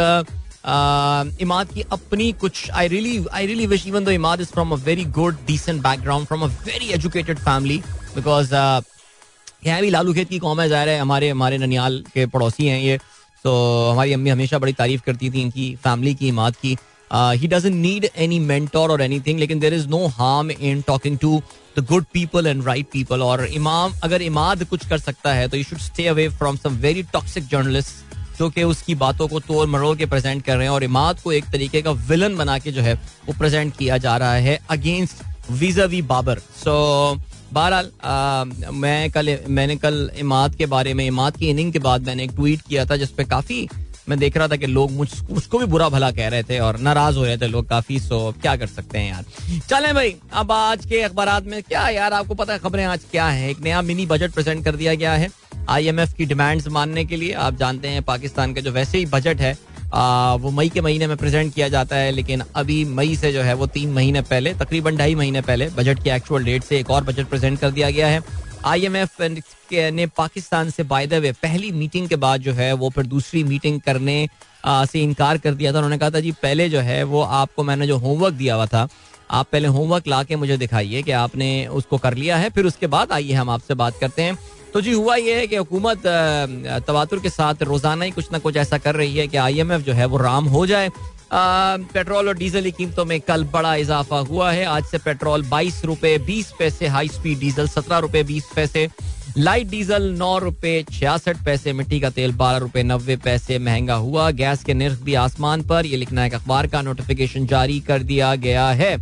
[1.43, 4.77] इमाद की अपनी कुछ I really I really wish even though Imad is from a
[4.87, 7.79] very good decent background from a very educated family
[8.15, 12.67] because यहाँ भी लालू खेत की कौम है, ज़ाहिर है, हमारे हमारे ननियाल के पड़ोसी
[12.67, 12.99] हैं ये.
[13.45, 13.51] तो
[13.91, 16.77] हमारी अम्मी हमेशा बड़ी तारीफ़ करती थी इनकी फैमिली की इमाद की.
[17.11, 21.41] He doesn't need any mentor or anything लेकिन there is no harm in talking to
[21.79, 25.57] the good people and right people और इमाम अगर इमाद कुछ कर सकता है तो
[25.57, 29.67] you should stay away from some very toxic journalist जो कि उसकी बातों को तोड़
[29.69, 32.73] मरोड़ के प्रेजेंट कर रहे हैं और इमाद को एक तरीके का विलन बना के
[32.73, 32.95] जो है
[33.27, 36.77] वो प्रेजेंट किया जा रहा है अगेंस्ट वीज़ा वी बाबर सो
[37.53, 42.25] बहरहाल मैं कल मैंने कल इमाद के बारे में इमाद की इनिंग के बाद मैंने
[42.25, 43.69] एक ट्वीट किया था जिसपे काफ़ी
[44.09, 46.79] मैं देख रहा था कि लोग मुझ उसको भी बुरा भला कह रहे थे और
[46.79, 49.25] नाराज़ हो रहे थे लोग काफ़ी सो क्या कर सकते हैं यार।
[49.69, 53.29] चलें भाई अब आज के अखबार में क्या यार आपको पता है खबरें आज क्या
[53.29, 53.51] है?
[53.51, 55.31] एक नया मिनी बजट प्रेजेंट कर दिया गया है
[55.69, 59.41] आईएमएफ की डिमांड्स मानने के लिए। आप जानते हैं पाकिस्तान का जो वैसे ही बजट
[59.41, 59.57] है
[59.95, 63.43] आ, वो मई के महीने में प्रेजेंट किया जाता है लेकिन अभी मई से जो
[63.43, 66.91] है वो तीन महीने पहले तकरीबन ढाई महीने पहले बजट के एक्चुअल डेट से एक
[66.91, 68.21] और बजट प्रेजेंट कर दिया गया है।
[68.65, 69.21] आईएमएफ
[69.73, 73.45] ने पाकिस्तान से बाय द वे पहली मीटिंग के बाद जो है वो फिर दूसरी
[73.45, 74.29] मीटिंग करने
[74.65, 77.63] आ, से इनकार कर दिया था। उन्होंने कहा था जी पहले जो है वो आपको
[77.65, 78.89] मैंने जो होमवर्क दिया हुआ था
[79.31, 82.87] आप पहले होमवर्क ला के मुझे दिखाइए कि आपने उसको कर लिया है फिर उसके
[82.89, 84.39] बाद आइए हम आपसे बात करते हैं।
[84.73, 86.03] तो जी हुआ ये है कि हुकूमत
[86.87, 89.93] तवातुर के साथ रोज़ाना ही कुछ ना कुछ ऐसा कर रही है कि आईएमएफ जो
[89.93, 90.91] है वो राम हो जाए।
[91.33, 95.85] पेट्रोल और डीजल की कीमतों में कल बड़ा इजाफा हुआ है। आज से पेट्रोल बाईस
[95.85, 98.89] रुपए, बीस पैसे हाई स्पीड डीजल सत्रह रुपए, बीस पैसे,
[99.39, 104.31] लाइट डीजल नौ रुपए, छियासठ पैसे, मिट्टी का तेल बारह रुपए, नब्बे पैसे, महँगा हुआ।
[104.33, 108.35] गैस के निर्ख भी आसमान पर, ये लिखना है अखबार का नोटिफिकेशन जारी कर दिया
[108.37, 108.97] गया है।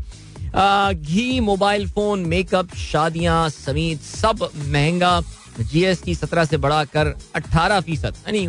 [0.95, 5.21] घी, मोबाइल फ़ोन, मेकअप, शादियाँ समेत सब महँगा।
[5.61, 8.47] जीएसटी सत्रह से बढ़ाकर अट्ठारह फ़ीसद, यानी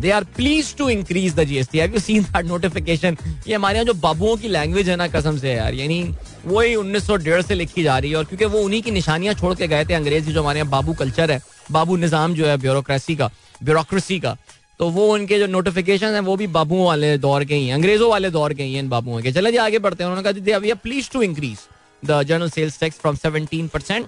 [0.00, 3.86] they are please to increase the GST have you seen that notification ये हमारे यहाँ
[3.86, 6.14] जो बाबुओं की लैंग्वेज है ना, कसम से यार, यानी
[6.46, 9.34] वही उन्नीस सौ डेढ़ से लिखी जा रही है, और क्योंकि वो उन्हीं की निशानियाँ
[9.34, 12.56] छोड़ के गए थे अंग्रेज़ी, जो हमारे यहाँ बाबू कल्चर है, बाबू निज़ाम जो है
[12.58, 13.30] ब्यूरोक्रेसी का
[13.62, 14.36] ब्यूरोक्रेसी का
[14.80, 18.30] तो वो उनके जो नोटिफिकेशन है, वो भी बाबुओं वाले दौर के ही अंग्रेज़ों वाले
[18.30, 21.22] दौर के ही इन बाबुओं के। चले जी, आगे बढ़ते हैं, उन्होंने कहा please to
[21.22, 21.58] increase
[22.02, 24.06] the general sales tax from seventeen percent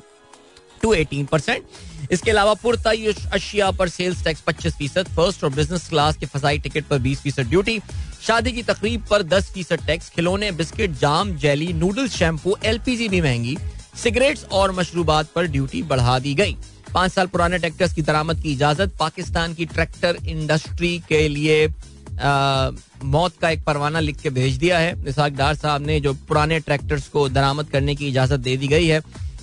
[0.82, 1.62] to eighteen percent
[2.10, 6.58] इसके अलावा पुरतई अशिया पर सेल्स टैक्स पच्चीस फ़ीसद फ़र्स्ट और बिज़नेस क्लास के फसाई
[6.58, 7.78] टिकट पर बीस फ़ीसद ड्यूटी
[8.26, 13.20] शादी की तकरीब पर दस फ़ीसद टैक्स खिलौने biscuit jam jelly noodles shampoo LPG भी
[13.20, 13.56] महँगी
[14.02, 16.56] सिगरेट्स और मशरूबात पर ड्यूटी बढ़ा दी गई।
[16.94, 21.66] पाँच साल पुराने ट्रैक्टर्स की दरामद की इजाज़त पाकिस्तान की ट्रैक्टर इंडस्ट्री के लिए
[22.20, 22.70] आ,
[23.04, 26.58] मौत का एक परवाना लिख के भेज दिया है। निसाक डार साहब ने जो पुराने
[26.60, 29.00] ट्रैक्टर्स को दरामद करने की इजाज़त दे दी गई है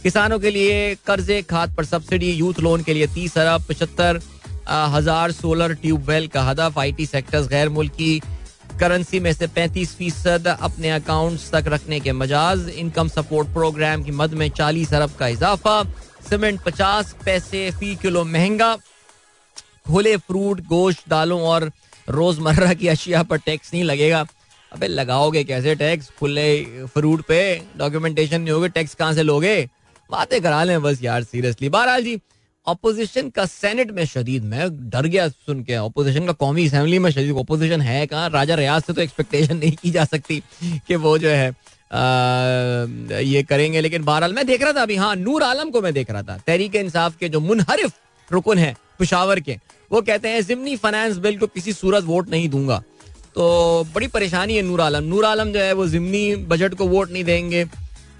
[0.08, 0.76] किसानों के लिए
[1.08, 4.20] कर्जे, खाद पर सब्सिडी, यूथ लोन के लिए तीस अरब पचहत्तर
[4.94, 8.20] हज़ार सोलर ट्यूबवेल का हदफ आई टी सेक्टर्स गैर मुल्की
[8.80, 14.12] करेंसी में से पैंतीस फ़ीसद अपने अकाउंट्स तक रखने के मजाज। इनकम सपोर्ट प्रोग्राम की
[14.14, 15.84] मद में चालीस अरब का इजाफा।
[16.30, 18.76] सीमेंट पचास पैसे फ़ी किलो महँगा।
[19.88, 21.72] खुले फ्रूट, गोश्त, दालों और
[22.10, 24.26] रोज़मर्रा की अशिया पर टैक्स नहीं लगेगा।
[24.72, 26.12] अबे लगाओगे कैसे टैक्स?
[26.20, 26.52] खुले
[26.94, 27.42] फ्रूट पे?
[27.78, 29.58] डॉक्यूमेंटेशन नहीं होगी, टैक्स कहाँ से लोगे?
[30.10, 32.20] बातें करा लें बस यार सीरियसली बहरहाल जी
[32.68, 37.10] अपोजिशन का सेनेट में शदीद मैं डर गया सुन के। अपोजिशन का कौमी असेंबली में
[37.12, 38.30] शदीद अपोजिशन है कहाँ?
[38.30, 40.42] राजा रियाज से तो एक्सपेक्टेशन नहीं की जा सकती
[40.88, 45.16] कि वो जो है आ, ये करेंगे। लेकिन बहरहाल मैं देख रहा था अभी हाँ
[45.16, 47.94] नूर आलम को मैं देख रहा था। तहरीक इंसाफ के जो मुनहरिफ
[48.30, 49.58] रुकन है पिशावर के
[49.92, 52.84] वो कहते हैं जिमनी फाइनेंस बिल को किसी सूरत वोट नहीं दूँगा।
[53.36, 57.12] तो बड़ी परेशानी है नूर आलम। नूर आलम जो है वो जिमनी बजट को वोट
[57.12, 57.64] नहीं देंगे।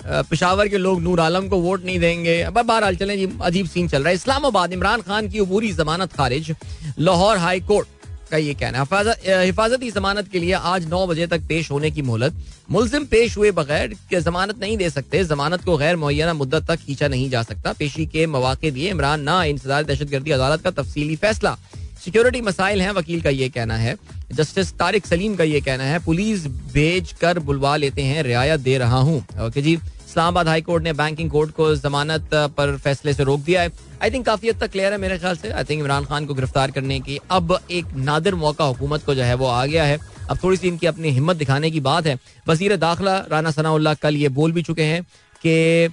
[0.08, 3.88] पिशावर के लोग नूर आलम को वोट नहीं देंगे। अब बहरहाल चले जी, अजीब सीन
[3.88, 6.56] चल रहा है। इस्लामाबाद, इमरान खान की अबूरी जमानत खारिज,
[7.00, 7.88] लाहौर हाई कोर्ट
[8.32, 12.02] का ये कहना है। हिफाजती जमानत के लिए आज नौ बजे तक पेश होने की
[12.02, 12.36] मोहलत।
[12.72, 17.08] मुलजिम पेश हुए बगैर जमानत नहीं दे सकते। जमानत को गैर मुहैया मुद्दत तक खींचा
[17.08, 21.16] नहीं जा सकता। पेशी के मौके दिए इमरान ना इंतज़ार दहशत गर्दी अदालत का तफसीली
[21.16, 21.58] फैसला।
[21.98, 23.96] सिक्योरिटी मसाइल हैं, वकील का ये कहना है।
[24.32, 28.78] जस्टिस तारिक सलीम का ये कहना है, पुलिस भेज कर बुलवा लेते हैं, रियायत दे
[28.78, 33.24] रहा हूँ। ओके जी। इस्लामाबाद हाई कोर्ट ने बैंकिंग कोर्ट को जमानत पर फैसले से
[33.24, 33.72] रोक दिया है।
[34.04, 36.34] आई थिंक काफ़ी हद तक क्लियर है मेरे ख्याल से। आई थिंक इमरान खान को
[36.34, 40.00] गिरफ़्तार करने की अब एक नादिर मौका हुकूमत को जो है वो आ गया है।
[40.30, 42.18] अब थोड़ी सी इनकी अपनी हिम्मत दिखाने की बात है।
[42.48, 45.04] वज़ीर दाखिला राना सनाउल्ला कल ये बोल भी चुके हैं
[45.44, 45.90] कि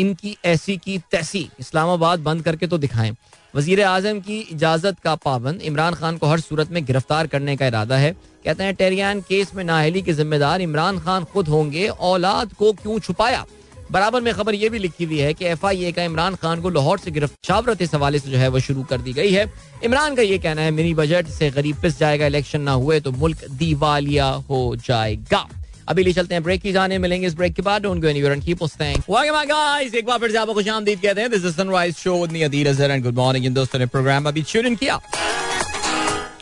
[0.00, 3.10] इनकी ऐसी की तैसी इस्लामाबाद बंद करके तो दिखाएँ।
[3.54, 7.66] वज़ीर आज़म की इजाज़त का पाबंद। इमरान खान को हर सूरत में गिरफ़्तार करने का
[7.66, 8.12] इरादा है।
[8.44, 12.98] कहते हैं, टेरियान केस में नाहली के जिम्मेदार इमरान खान खुद होंगे, औलाद को क्यों
[13.00, 13.44] छुपाया?
[13.90, 16.60] बराबर में खबर यह भी लिखी हुई है कि एफ़ आई ए का इमरान खान
[16.60, 19.50] को लाहौर से गिरफ़्तार इस हवाले से जो है वो शुरू कर दी गई है।
[19.84, 23.12] इमरान का ये कहना है, मिनी बजट से गरीब पिस जाएगा, इलेक्शन ना हुए तो
[23.12, 25.48] मुल्क दिवालिया हो जाएगा।
[25.88, 28.32] अभी ले चलते हैं ब्रेक की जाने, मिलेंगे इस ब्रेक के बाद। Don't go anywhere
[28.32, 31.44] and keep listening welcome my guys एक बार फिर से आपको खुशामदीद कहते हैं। This
[31.44, 34.42] is sunrise show with me Adeer Azhar and good morning इन दोस्तों ने प्रोग्राम अभी
[34.42, 35.00] ट्यून किया।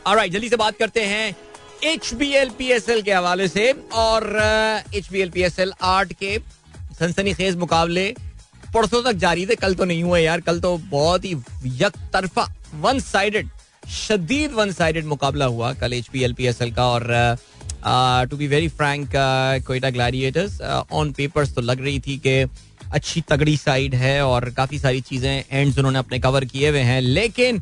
[0.07, 1.37] ऑलराइट जल्दी से बात करते हैं
[1.85, 2.33] एच बी
[3.03, 4.25] के हवाले से और
[4.95, 6.39] H B L P S L आठ के
[6.99, 8.09] सनसनी खेज मुकाबले
[8.75, 11.35] परसों तक जारी थे। कल तो नहीं हुए यार। कल तो बहुत ही
[11.83, 12.47] यक तरफा
[12.81, 13.49] वन साइडेड
[13.91, 17.37] शदीद वन साइडेड मुकाबला हुआ कल H P L P S L का और
[17.85, 19.11] to be very frank
[19.67, 22.41] Quetta gladiators on papers तो लग रही थी कि
[22.93, 27.01] अच्छी तगड़ी साइड है और काफ़ी सारी चीज़ें एंड्स उन्होंने अपने कवर किए हुए हैं,
[27.01, 27.61] लेकिन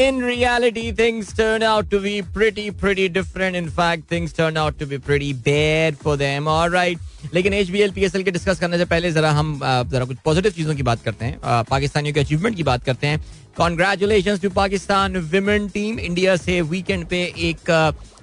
[0.00, 3.56] in reality things turned out to be pretty pretty different.
[3.56, 6.50] In fact, things turned out to be pretty bad for them.
[6.54, 6.98] All right.
[7.34, 10.04] लेकिन H B L P S L के discuss करने से पहले जरा हम जरा
[10.04, 11.38] कुछ पॉजिटिव चीज़ों की बात करते हैं।
[11.70, 13.20] पाकिस्तानियों के अचीवमेंट की बात करते हैं।
[13.56, 17.70] Congratulation to Pakistan women team India से वीकेंड पे एक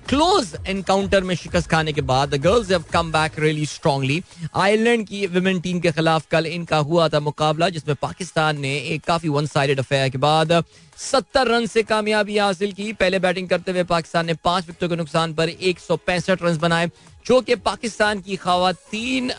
[0.10, 4.22] क्लोज एनकाउंटर में शिकस्त खाने के बाद girls have come back really strongly
[4.56, 9.04] Ireland की विमेन टीम के खिलाफ कल इनका हुआ था मुकाबला, जिसमें पाकिस्तान ने एक
[9.04, 10.64] काफ़ी वन साइडेड अफेयर के बाद
[10.98, 14.96] सत्तर रन से कामयाबी हासिल की। पहले बैटिंग करते हुए पाकिस्तान ने पाँच विकेटों के
[14.96, 16.90] नुकसान पर एक सौ पैंसठ रन बनाए,
[17.26, 19.30] जो कि पाकिस्तान की खातन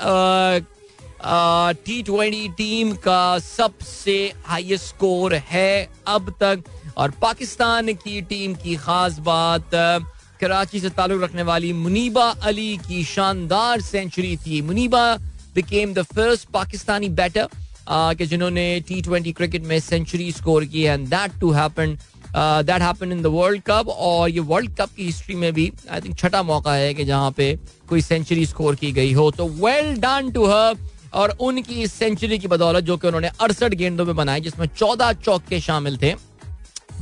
[1.84, 6.64] टी ट्वेंटी टीम का सबसे हाईएस्ट स्कोर है अब तक।
[6.96, 9.70] और पाकिस्तान की टीम की खास बात
[10.44, 15.04] कराची से ताल्लुक रखने वाली मुनीबा अली की शानदार सेंचुरी थी। Muniba
[15.54, 17.48] became the first Pakistani batter
[17.88, 21.96] कि जिन्होंने टी ट्वेंटी क्रिकेट में सेंचुरी स्कोर की and that to happen
[22.36, 26.00] that happen in the world cup और ये वर्ल्ड कप की हिस्ट्री में भी आई
[26.00, 27.46] थिंक छठा मौका है कि जहाँ पे
[27.88, 30.76] कोई सेंचुरी स्कोर की गई हो। तो वेल डन टू हर
[31.14, 35.12] और उनकी इस सेंचुरी की बदौलत, जो कि उन्होंने अड़सठ गेंदों में बनाई, जिसमें चौदह
[35.14, 36.14] चौके शामिल थे।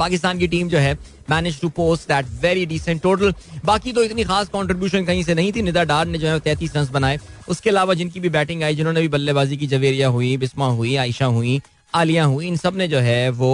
[0.02, 0.94] पाकिस्तान की टीम जो है
[1.30, 3.34] manage to post that very decent total
[3.64, 6.76] बाकी तो इतनी खास कंट्रीब्यूशन कहीं से नहीं थी। निदा डार ने जो है तैतीस
[6.76, 10.66] रन बनाए। उसके अलावा जिनकी भी बैटिंग आई जिन्होंने भी बल्लेबाजी की जवेरिया हुई बिस्मा
[10.70, 11.60] हुई आयशा हुई
[11.94, 13.52] आलिया हुई इन सबने जो है वो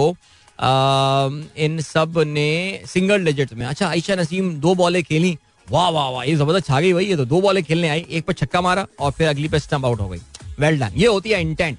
[0.59, 2.49] आ, इन सबने
[2.87, 6.79] सिंगल डिजिट में। अच्छा आयशा नसीम दो बॉलें खेली। वाह वाह वाह ये ज़बरदस्त छा
[6.81, 9.47] गई भाई ये तो दो बॉलें खेलने आई एक पर छक्का मारा और फिर अगली
[9.47, 10.19] पर स्टम्प आउट हो गई।
[10.59, 11.77] वेल डन ये होती है इंटेंट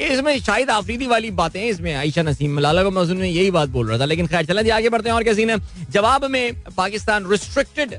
[0.00, 3.88] इसमें शाहिद आफरीदी वाली बातें इसमें आयशा नसीम लाला को मजून में यही बात बोल
[3.88, 5.56] रहा था, लेकिन खैर चलें आगे बढ़ते हैं और क्या सीन है?
[5.90, 7.94] जवाब में Pakistan restricted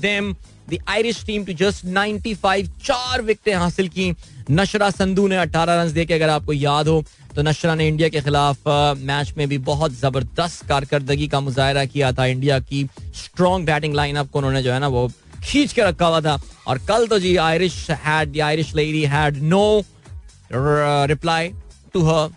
[0.00, 0.32] them
[0.70, 4.14] the Irish team to just 95 चार विकेटें हासिल की।
[4.50, 7.02] नशरा संधू ने 18 रन देके, अगर आपको याद हो
[7.34, 8.68] तो नशरा ने इंडिया के खिलाफ
[8.98, 12.84] मैच में भी बहुत ज़बरदस्त कारकर्दगी का मुजाहरा किया था। इंडिया की
[13.16, 15.10] स्ट्रॉन्ग बैटिंग लाइनअप को उन्होंने जो है ना, वो
[15.44, 19.82] खींच के रखा हुआ था। और कल तो जी Irish had Irish lady had no
[20.54, 21.52] reply
[21.94, 22.30] to her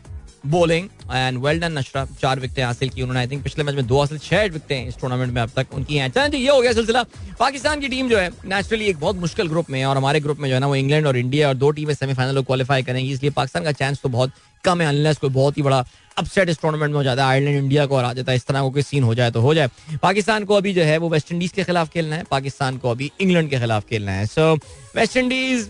[0.45, 3.85] bowling and well done Nashra चार विकटें हासिल की उन्होंने आई थिंक पिछले मैच में
[3.87, 6.73] दो हासिल, छह विकटें इस टूर्नामेंट में अब तक उनकी हैं। चलें ये हो गया
[6.73, 7.03] सिलसिला।
[7.39, 10.39] पाकिस्तान की टीम जो है नेचुरली एक बहुत मुश्किल ग्रुप में है और हमारे ग्रुप
[10.39, 13.11] में जो है ना, वो इंग्लैंड और इंडिया और दो टीमें सेमीफाइनल को क्वालिफाई करेंगी।
[13.13, 15.85] इसलिए पाकिस्तान का चांस तो बहुत कम है अनलेस कोई बहुत ही बड़ा
[16.17, 18.61] अपसेट इस टूर्नामेंट में हो जाता है आयरलैंड इंडिया को हरा जाता है, इस तरह
[18.61, 19.69] को कोई सीन हो जाए तो हो जाए।
[20.01, 23.11] पाकिस्तान को अभी जो है, वो वेस्ट इंडीज के खिलाफ खेलना है, पाकिस्तान को अभी
[23.21, 24.53] इंग्लैंड के खिलाफ खेलना है। So
[24.95, 25.69] West Indies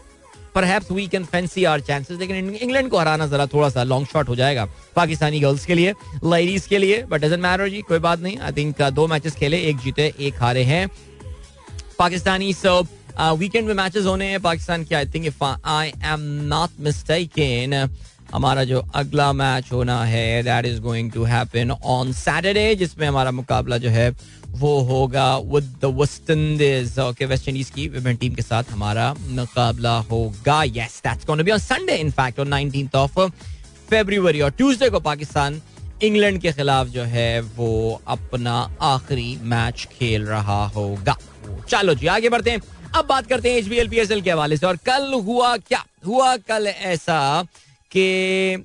[0.55, 4.29] perhaps we can fancy our chances लेकिन इंग्लैंड को हराना जरा थोड़ा सा लॉन्ग शॉट
[4.29, 4.65] हो जाएगा
[4.95, 5.93] पाकिस्तानी गर्ल्स के लिए
[6.25, 9.57] लेडीज़ के लिए बट डजेंट मैटर जी, कोई बात नहीं। आई थिंक दो मैचेस खेले,
[9.59, 10.87] एक जीते, एक हारे हैं।
[11.99, 12.87] पाकिस्तानी सब
[13.39, 17.89] वीकेंड में मैचेस होने हैं। पाकिस्तान के I think if I am not mistaken
[18.35, 23.31] हमारा जो अगला मैच होना है that is going to happen on Saturday जिसमें हमारा
[23.31, 24.09] मुकाबला जो है,
[24.49, 29.13] वो होगा with the West Indies okay West Indies की विमेन टीम के साथ हमारा
[29.13, 33.19] मुकाबला होगा। Yes that's gonna be on Sunday in fact on 19th of
[33.89, 35.61] February और ट्यूसडे को पाकिस्तान
[36.03, 41.17] इंग्लैंड के खिलाफ जो है, वो अपना आखिरी मैच खेल रहा होगा।
[41.69, 42.61] चलो जी, आगे बढ़ते हैं।
[42.95, 45.85] अब बात करते हैं पीएसएल के हवाले से, और कल हुआ क्या?
[46.07, 47.45] हुआ कल ऐसा
[47.97, 48.57] कि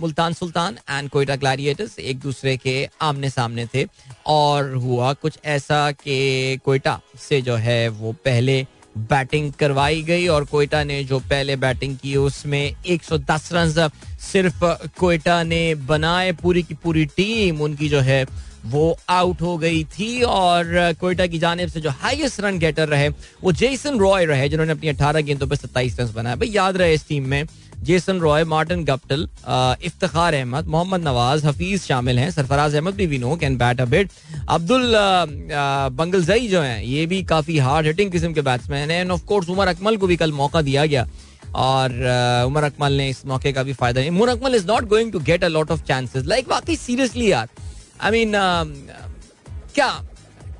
[0.00, 3.86] मुल्तान सुल्तान एंड कोयटा ग्लैडिएटर्स एक दूसरे के आमने सामने थे।
[4.26, 8.66] और हुआ कुछ ऐसा कि कोयटा से जो है वो पहले
[8.98, 13.90] बैटिंग करवाई गई और कोयटा ने जो पहले बैटिंग की उसमें 110 रन
[14.22, 14.64] सिर्फ़
[14.98, 18.24] कोयटा ने बनाए। पूरी की पूरी टीम उनकी जो है
[18.66, 23.08] वो आउट हो गई थी और कोयटा की जानब से जो हाईएस्ट रन गेटर रहे,
[23.08, 26.94] वो जेसन रॉय रहे, जिन्होंने अपनी 18 गेंदों पर 27 रन बनाए। भाई, याद रहे
[26.94, 27.44] इस टीम में
[27.82, 29.28] Jason Roy Martin Guptill
[29.84, 33.84] Iftikhar Ahmed Mohammad Nawaz Hafeez शामिल हैं सरफराज अहमद भी we know can bat a
[33.86, 34.10] bit
[34.48, 34.94] Abdul
[35.92, 39.48] Bangalzai जो हैं, ये भी काफ़ी हार्ड हिटिंग किस्म के बैट्समैन हैं and of course
[39.50, 41.06] Umar Akmal को भी कल मौका दिया गया।
[41.56, 41.92] और
[42.46, 45.44] उमर अकमल ने इस मौके का भी फ़ायदा Umar Akmal is not going to get
[45.44, 47.48] a lot of chances like वाकई सीरियसली यार।
[48.00, 48.32] आई मीन
[49.74, 49.88] क्या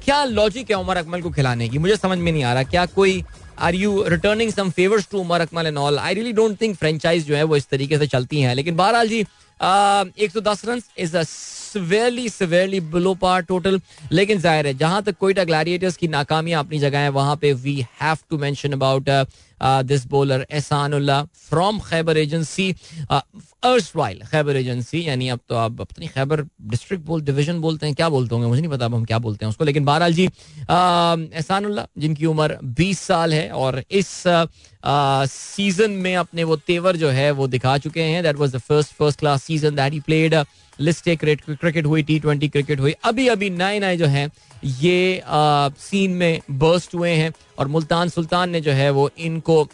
[0.04, 1.78] क्या लॉजिक है उमर अकमल को खिलाने की?
[1.78, 3.22] मुझे समझ में नहीं आ रहा। क्या कोई
[3.58, 7.26] are you returning some favours to Umar Akmal and all I really don't think franchise
[7.26, 10.82] जो है वो इस तरीके से चलती हैं। लेकिन बहरहाल जी एक सौ दस run
[10.98, 13.80] is severely severely below par total
[14.12, 17.74] लेकिन ज़ाहिर है, जहाँ तक कोयटा ग्लैडिएटर्स की नाकामियाँ अपनी जगह है, वहाँ पे we
[18.00, 19.08] have to mention about
[19.60, 22.70] this bowler Ehsanullah from Khyber agency
[23.10, 28.08] erstwhile Khyber agency यानी अब तो आप अपनी खैबर डिस्ट्रिक्ट बोल डिवीज़न बोलते हैं क्या
[28.08, 31.86] बोलते होंगे मुझे नहीं पता अब हम क्या बोलते हैं उसको, लेकिन बहरहाल जी एहसानुल्लाह
[32.00, 34.12] जिनकी उम्र 20 साल है और इस
[35.30, 38.92] सीज़न में अपने वो तेवर जो है वो दिखा चुके हैं। That was the first
[38.98, 40.34] first class season that he played
[40.78, 44.28] list cricket हुई टी ट्वेंटी क्रिकेट हुई। अभी अभी नए नए जो है
[44.66, 45.22] ये
[45.78, 49.68] सीन में बर्स्ट हुए हैं और मुल्तान सुल्तान ने जो है वो इनको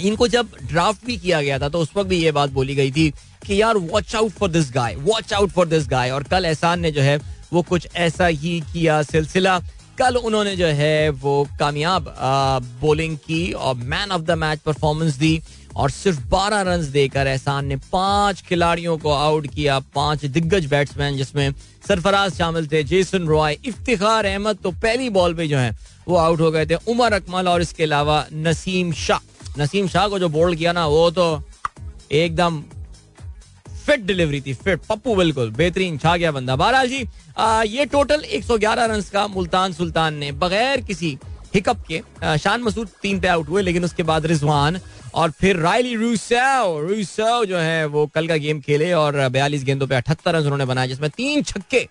[0.00, 2.90] इनको जब ड्राफ्ट भी किया गया था तो उस वक्त भी ये बात बोली गई
[2.90, 3.10] थी
[3.46, 6.80] कि यार watch out for this guy watch out for this guy और कल एहसान
[6.80, 7.20] ने जो है
[7.52, 9.60] वो कुछ ऐसा ही किया सिलसिला।
[9.98, 12.14] कल उन्होंने जो है वो कामयाब
[12.80, 15.42] बॉलिंग की और man of the match performance दी
[15.76, 21.16] और सिर्फ़ 12 रन देकर एहसान ने पाँच खिलाड़ियों को आउट किया, पाँच दिग्गज बैट्समैन
[21.16, 21.54] जिसमें
[21.88, 25.74] सरफराज शामिल थे जेसन रॉय इफ्तिखार अहमद तो पहली बॉल पे जो है
[26.08, 29.20] वो आउट हो गए थे उमर अकमल और इसके अलावा नसीम शाह।
[29.58, 31.26] नसीम शाह को जो बोल्ड किया ना वो तो
[32.12, 32.62] एकदम
[33.86, 37.06] फिट डिलीवरी थी फिट पप्पू बिल्कुल बेहतरीन छा गया बंदा। बहरहाल जी
[37.38, 41.16] आ, ये टोटल 111 रन का मुल्तान सुल्तान ने बगैर किसी
[41.54, 42.00] हिकअप के
[42.38, 44.80] शान मसूद तीन पे आउट हुए, लेकिन उसके बाद रिजवान
[45.14, 49.86] और फिर रायली रूसो रूसो जो है, वो कल का गेम खेले और बयालीस गेंदों
[49.86, 51.88] पे अठहत्तर रन उन्होंने बनाए, जिसमें तीन छक्के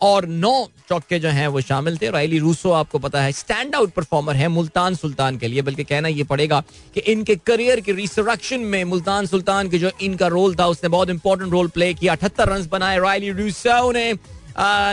[0.00, 0.52] और नौ
[0.88, 4.48] चौके जो हैं, वो शामिल थे। रायली रूसो, आपको पता है स्टैंड आउट परफॉर्मर है
[4.50, 6.62] मुल्तान सुल्तान के लिए, बल्कि कहना ये पड़ेगा
[6.94, 11.10] कि इनके करियर के रिसरक्शन में मुल्तान सुल्तान के जो इनका रोल था, उसने बहुत
[11.10, 14.12] इंपॉर्टेंट रोल प्ले किया। अठहत्तर रन बनाए रायली रूसो ने।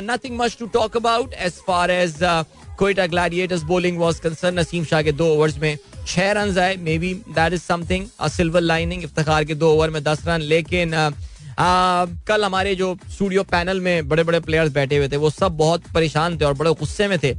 [0.04, 2.24] Nothing much to talk about as far as
[2.80, 6.76] Quetta gladiators bowling was concern Naseem Shah के दो ओवर्स में छह रन आए.
[7.00, 10.94] Maybe that is something silver lining Iftikhar के दो ओवर में दस रन लेकिन
[12.28, 15.84] कल हमारे जो स्टूडियो पैनल में बड़े बड़े प्लेयर्स बैठे हुए थे, वो सब बहुत
[15.94, 17.34] परेशान थे और बड़े गुस्से में थे।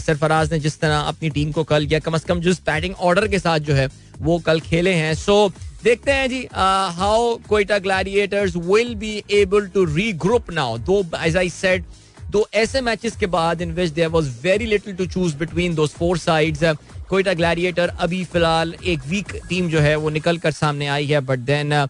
[0.00, 3.26] सरफराज ने जिस तरह अपनी टीम को कल किया, कम अज कम जिस बैटिंग ऑर्डर
[3.28, 5.48] के साथ जो है, वो कल खेले हैं। सो
[5.84, 11.50] देखते हैं जी how Quetta gladiators will be able to regroup now though as I
[11.50, 11.84] said
[12.30, 15.94] दो ऐसे मैचेस के बाद in which there was very little to choose between those
[15.94, 16.64] four sides
[17.08, 21.20] Quetta gladiator अभी फ़िलहाल एक वीक टीम जो है, वो निकल कर सामने आई है
[21.22, 21.86] but then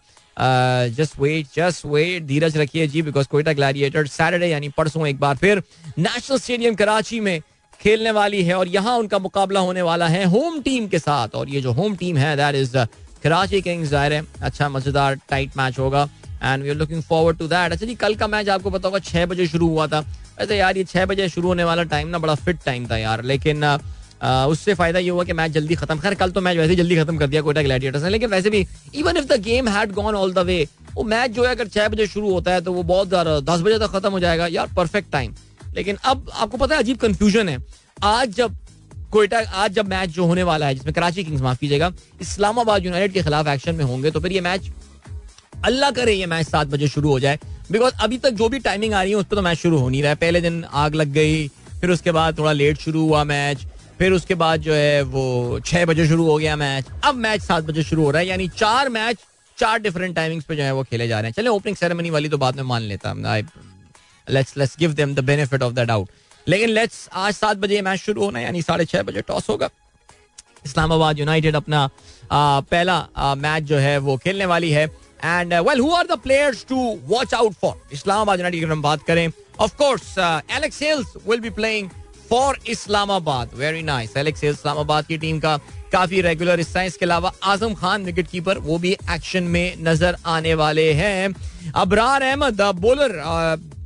[0.95, 5.35] just wait just wait धीरज रखिए जी बिकॉज़ कोयटा ग्लैडिएटर सैटरडे यानी परसों एक बार
[5.37, 5.61] फिर
[5.97, 7.39] नेशनल स्टेडियम कराची में
[7.79, 11.49] खेलने वाली है और यहाँ उनका मुकाबला होने वाला है होम टीम के साथ। और
[11.49, 12.77] ये जो होम टीम है दैट इज़
[13.23, 16.07] कराची किंग्स ज़ाहिर है अच्छा मज़ेदार टाइट मैच होगा।
[16.43, 18.99] And we are looking forward to that अच्छा जी, कल का मैच आपको पता होगा,
[19.01, 20.05] छह बजे शुरू हुआ था।
[20.37, 23.23] वैसे यार, ये छह बजे शुरू होने वाला टाइम ना बड़ा फिट टाइम था यार।
[23.25, 23.63] लेकिन
[24.23, 27.17] उससे फ़ायदा ये हुआ कि मैच जल्दी खत्म खैर, कल तो मैच वैसे जल्दी खत्म
[27.17, 30.33] कर दिया कोटा ग्लैडिएटर्स ने, लेकिन वैसे भी even if the game had gone all
[30.33, 33.07] the way वो मैच जो है, अगर छह बजे शुरू होता है तो वो बहुत
[33.07, 35.33] ज़्यादा दस बजे तक खत्म हो जाएगा। यार परफेक्ट टाइम
[35.75, 37.57] लेकिन अब आपको पता है, अजीब कंफ्यूजन है।
[38.05, 38.55] आज जब
[39.11, 43.13] कोयटा, आज जब मैच जो होने वाला है, जिसमें कराची किंग्स माफ़ कीजिएगा, इस्लामाबाद यूनाइटेड
[43.13, 44.69] के खिलाफ एक्शन में होंगे तो फिर ये मैच
[45.65, 47.39] अल्लाह करे ये मैच सात बजे शुरू हो जाए।
[47.71, 49.89] बिकॉज़ अभी तक जो भी टाइमिंग आ रही है उस पर तो मैच शुरू हो
[49.89, 51.47] नहीं रहा है। पहले दिन आग लग गई
[51.81, 53.65] फिर उसके बाद थोड़ा लेट शुरू हुआ मैच
[53.99, 57.63] फिर उसके बाद जो है वो छह बजे शुरू हो गया मैच। अब मैच सात
[57.63, 59.17] बजे शुरू हो रहा है यानी चार मैच
[59.57, 62.29] चार डिफरेंट टाइमिंग्स पे जो है वो खेले जा रहे हैं। चले ओपनिंग सेरेमनी वाली
[62.29, 63.13] तो बाद में मान लेता
[64.27, 66.09] let's let's give them the benefit of the doubt
[66.47, 69.69] लेकिन लेट्स आज सात बजे मैच शुरू होना यानी साढ़े छह बजे टॉस होगा।
[70.65, 71.89] इस्लामाबाद यूनाइटेड अपना
[72.31, 74.85] आ, पहला आ, मैच जो है वो खेलने वाली है।
[75.23, 76.77] And well who are the players to
[77.07, 81.49] watch out for Islamabad united की हम बात करें। Of course Alex Hales will be
[81.51, 81.89] playing
[82.29, 85.57] for Islamabad very nice Alex Islamabad की टीम का
[85.91, 90.17] काफ़ी रेगुलर हिस्सा है। इसके अलावा आज़म खान विकेट कीपर वो भी एक्शन में नज़र
[90.27, 91.33] आने वाले हैं।
[91.75, 93.19] अबरार अहमद बॉलर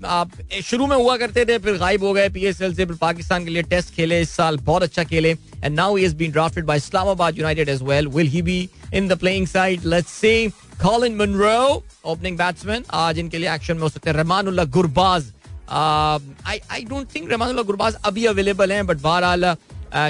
[0.06, 0.32] आप
[0.64, 3.64] शुरू में हुआ करते थे, फिर गायब हो गए पीएसएल से, फिर पाकिस्तान के लिए
[3.64, 7.38] टेस्ट खेले, इस साल बहुत अच्छा खेले। And now he has been drafted by Islamabad
[7.38, 10.48] united as well will he be in the playing side let's see
[10.82, 15.32] Colin Munro opening batsman आज इनके लिए एक्शन में हो सकते हैं। Rahmanullah Gurbaz
[15.72, 19.56] I I don't think Rahman Gurbaz अभी available हैं but बहरहाल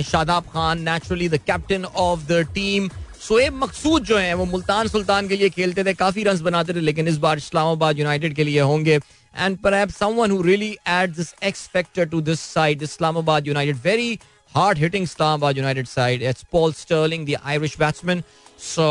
[0.05, 2.89] Shadab Khan naturally the captain of the team
[3.21, 6.79] Shoaib Maqsood जो है वो मुल्तान सुल्तान के लिए खेलते थे काफ़ी रन बनाते थे
[6.79, 8.99] लेकिन इस बार इस्लामाबाद यूनाइटेड के लिए होंगे।
[9.35, 14.07] And perhaps someone who really adds this X factor to this side, Islamabad United, very
[14.55, 16.25] hard hitting Islamabad United side.
[16.31, 18.23] It's Paul Sterling, the Irish batsman.
[18.61, 18.83] So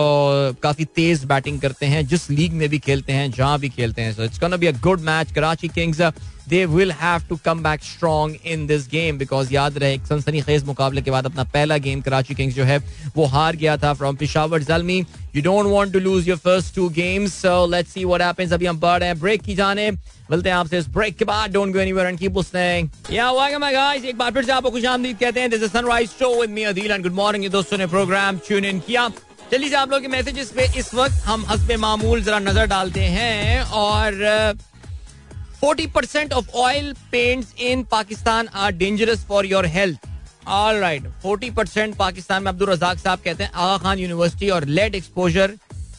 [0.63, 4.13] काफ़ी तेज बैटिंग करते हैं, जिस लीग में भी खेलते हैं, जहाँ भी खेलते हैं।
[4.15, 6.01] So it's gonna be a good match Karachi kings
[6.49, 10.41] they will have to come back strong in this game because याद रहे, एक सनसनी
[10.43, 12.79] खेज मुकाबले के बाद अपना पहला गेम कराची किंग्स जो है,
[13.17, 14.99] वो हार गया था from Peshawar Zalmi
[15.35, 18.67] you don't want to lose your first two games so let's see what happens अभी
[18.67, 19.91] हम बढ़ हैं ब्रेक की जाने।
[20.31, 23.61] मिलते हैं आपसे इस ब्रेक के बाद। Don't go anywhere and keep listening या वेलकम
[23.61, 26.51] माय गाइस एक बार फिर से आपको खुशामदीद कहते हैं। This is sunrise show with
[26.51, 29.11] me Adeel and good morning दोस्तों ने प्रोग्राम ट्यून इन किया।
[29.51, 33.61] चलिए आप लोग के मैसेजेस पे इस वक्त हम हसब मामूल जरा नज़र डालते हैं
[33.77, 34.13] और
[35.61, 40.07] forty percent of oil paint in Pakistan are dangerous for your health
[40.49, 44.65] all right forty percent Pakistan में अब्दुल रजाक साहब कहते हैं, आगा खान यूनिवर्सिटी और
[44.79, 45.55] lead exposure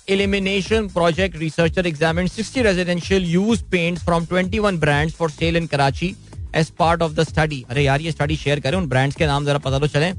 [0.10, 5.68] elimination project researcher examine sixty residential use paint from twenty one brands for sale in
[5.68, 6.16] Karachi
[6.56, 9.45] as part of the study अरे यार, ये study share करें उन ब्रांड्स के नाम
[9.45, 10.14] जरा पता तो चले।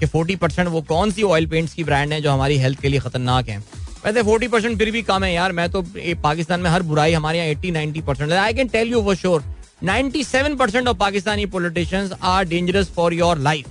[0.00, 2.88] कि फोर्टी परसेंट वो कौन सी ऑयल पेंट्स की ब्रांड है जो हमारी हेल्थ के
[2.88, 3.58] लिए खतरनाक है?
[4.04, 5.82] वैसे फोर्टी परसेंट फिर भी कम है यार। मैं तो
[6.22, 9.44] पाकिस्तान में हर बुराई हमारे यहाँ eighty ninety percent I can tell you for sure
[9.84, 13.66] ninety seven percent of Pakistani politicians are dangerous for your life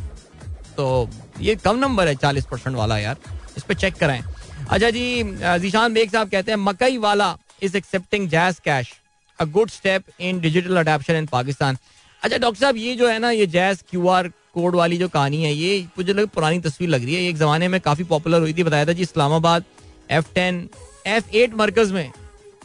[0.78, 1.10] तो
[1.42, 3.18] ये कम नंबर है चालीस परसेंट वाला यार।
[3.58, 4.24] इस पर चेक कराएँ।
[4.70, 5.24] अच्छा जी,
[5.62, 8.28] जीशान बेग साहब कहते हैं, makai wala is accepting
[8.66, 8.92] JazzCash
[9.40, 11.78] a good step in digital adoption in Pakistan
[12.22, 15.44] अच्छा डॉक्टर साहब, ये जो है ना, ये जैज क्यू आर कोड वाली जो कहानी
[15.44, 18.54] है, ये मुझे लग, पुरानी तस्वीर लग रही है। एक जमाने में काफ़ी पॉपुलर हुई
[18.54, 19.64] थी, बताया था जी, Islamabad
[20.12, 20.70] F ten
[21.08, 22.12] F eight मरकज में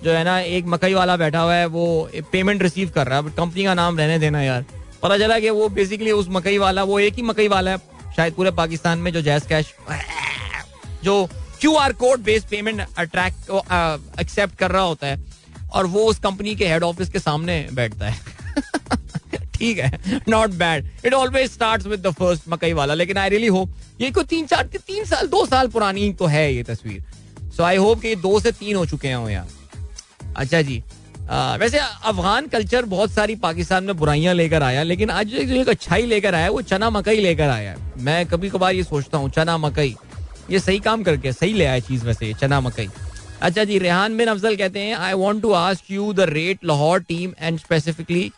[0.05, 3.31] जो है ना, एक मकई वाला बैठा हुआ है, वो पेमेंट रिसीव कर रहा है।
[3.31, 4.65] कंपनी का नाम रहने देना यार।
[5.03, 7.79] पता चला कि वो बेसिकली उस मकई वाला, वो एक ही मकई वाला है,
[8.17, 9.73] शायद पूरे पाकिस्तान में जो जैस कैश,
[11.05, 11.29] जो
[11.61, 13.51] Q R code based payment attract
[14.21, 15.21] accept कर रहा होता है।
[15.73, 18.32] और वो उस कंपनी के हेड ऑफ़िस के सामने बैठता है।
[19.63, 23.47] ठीक है not bad it always start with the first makai wala लेकिन आई रियली
[23.57, 27.03] होप ये कोई तीन चार तीन साल दो साल पुरानी तो है ये तस्वीर.
[27.57, 29.47] सो आई होप कि ये दो से तीन हो चुके हैं यार.
[30.37, 30.83] अच्छा जी
[31.31, 35.69] आ, वैसे अफगान कल्चर बहुत सारी पाकिस्तान में बुराइयाँ लेकर आया लेकिन आज जो एक
[35.69, 39.57] अच्छाई लेकर आया वो चना मकई लेकर आया मैं कभी कभार ये सोचता हूँ चना
[39.59, 39.95] मकई
[40.51, 42.89] ये सही काम करके सही ले आया चीज़ वैसे चना मकई.
[43.43, 47.01] अच्छा जी रेहान बिन अफजल कहते हैं I want to ask you the rate Lahore
[47.03, 48.31] team and specifically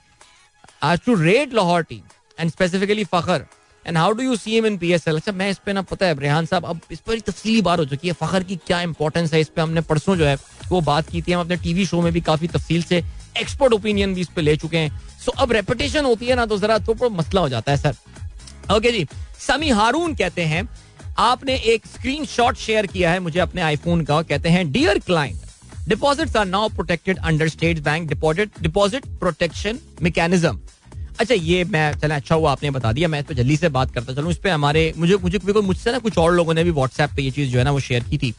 [1.06, 2.02] to rate Lahore team
[2.40, 3.44] and specifically Fakhar
[3.86, 5.82] and how do you see him in P S L अच्छा मैं इस पे ना,
[5.82, 8.80] पता है रेहान साहब, अब इस पर तफसीली बात हो चुकी है फखर की क्या
[8.82, 9.62] इंपॉर्टेंस है इस पे?
[9.62, 10.36] हमने परसों जो है,
[10.68, 13.02] वो बात की थी, हम अपने टीवी शो में भी काफ़ी तफसील से
[13.40, 16.58] एक्सपर्ट ओपिनियन भी इस पे ले चुके हैं। सो अब रेपुटेशन होती है ना तो
[16.58, 19.06] जरा तो मसला हो जाता है सर ओके जी
[19.40, 20.68] समी हारून कहते हैं,
[21.18, 25.42] आपने एक स्क्रीन शॉट शेयर किया है मुझे अपने आईफोन का, कहते हैं dear client
[25.88, 30.58] deposits are now protected under state bank deposit deposit protection mechanism
[31.20, 34.14] अच्छा ये मैं, चला अच्छा हुआ, आपने बता दिया, मैं तो जल्दी से बात करता
[34.14, 37.10] चलूँ। इस पर हमारे, मुझे मुझे बिल्कुल मुझसे ना कुछ और लोगों ने भी व्हाट्सएप
[37.16, 38.34] पे ये चीज़ जो है ना, वो शेयर की थी।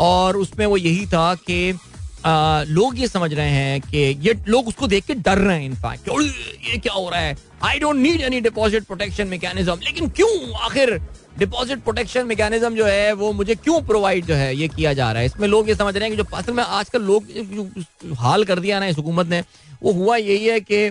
[0.00, 1.78] और उसमें वो यही था कि
[2.26, 6.08] लोग ये समझ रहे हैं कि ये लोग उसको देख के डर रहे हैं इनफैक्ट
[6.08, 7.36] ये क्या हो रहा है?
[7.64, 10.52] I don't need any deposit protection mechanism लेकिन क्यों?
[10.60, 10.98] आखिर
[11.38, 15.20] डिपॉजिट प्रोटेक्शन मैकेनिज्म जो है, वो मुझे क्यों प्रोवाइड जो है, ये किया जा रहा
[15.20, 15.26] है?
[15.26, 18.80] इसमें लोग ये समझ रहे हैं कि जो असल में आजकल लोग हाल कर दिया
[18.80, 19.42] ना इस हुकूमत ने,
[19.82, 20.88] वो हुआ यही है कि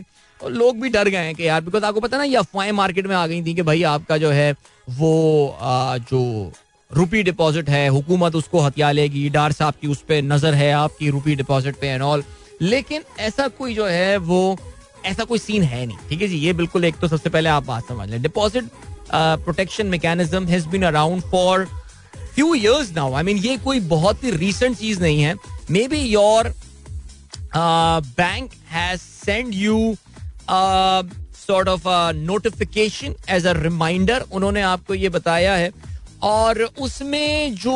[0.49, 3.15] लोग भी डर गए हैं कि यार बिकॉज़ आपको पता ना ये अफवाहें मार्केट में
[3.15, 4.51] आ गई थी कि भाई आपका जो है
[4.89, 6.51] वो आ, जो
[6.91, 11.09] रुपी डिपॉजिट है हुकूमत उसको हथिया लेगी डार साहब की उस पर नज़र है आपकी
[11.09, 12.23] रुपी डिपॉजिट पे एंड ऑल
[12.61, 14.57] लेकिन ऐसा कोई जो है वो
[15.05, 16.37] ऐसा कोई सीन है नहीं ठीक है जी?
[16.37, 18.65] ये बिल्कुल एक तो सबसे पहले आप बात समझ लें। Deposit
[19.13, 21.65] protection mechanism has been around for
[22.35, 25.35] few years now I mean ये कोई बहुत ही रीसेंट चीज़ नहीं है।
[25.87, 26.53] Maybe your
[27.55, 29.95] bank has send you
[31.37, 35.71] sort of notification as a reminder उन्होंने आपको ये बताया है।
[36.23, 37.75] और उसमें जो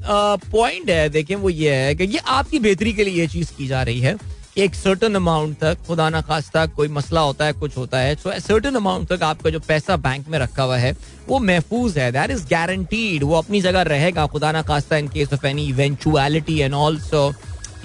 [0.00, 3.52] पॉइंट uh, है देखें वो ये है कि ये आपकी बेहतरी के लिए ये चीज़
[3.56, 4.14] की जा रही है
[4.54, 8.14] कि एक सर्टन अमाउंट तक खुदा ना खास्ता कोई मसला होता है कुछ होता है
[8.14, 10.94] सो सर्टन अमाउंट तक आपका जो पैसा बैंक में रखा हुआ है
[11.28, 15.32] वो महफूज है। दैट इज़ गारंटीड वो अपनी जगह रहेगा खुदा ना खास्ता in case
[15.32, 17.32] of any eventuality and also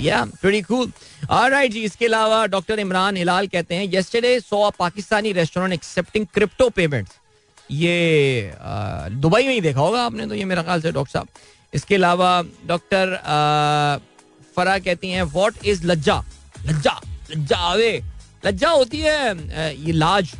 [0.04, 0.92] या प्रीटी कूल
[1.30, 6.70] ऑलराइट जी, इसके अलावा डॉक्टर इमरान हिलाल कहते हैं yesterday so Pakistani restaurant accepting crypto
[6.70, 7.20] payments
[7.72, 8.52] ये
[9.12, 11.28] दुबई में ही देखा होगा आपने तो ये मेरा ख्याल से डॉक्टर साहब।
[11.74, 13.18] इसके अलावा डॉक्टर
[14.56, 16.24] फरा कहती हैं व्हाट इज़ लज्जा
[16.66, 17.00] लज्जा
[17.32, 17.92] लज्जा आवे।
[18.46, 20.34] लज्जा होती है ये लाज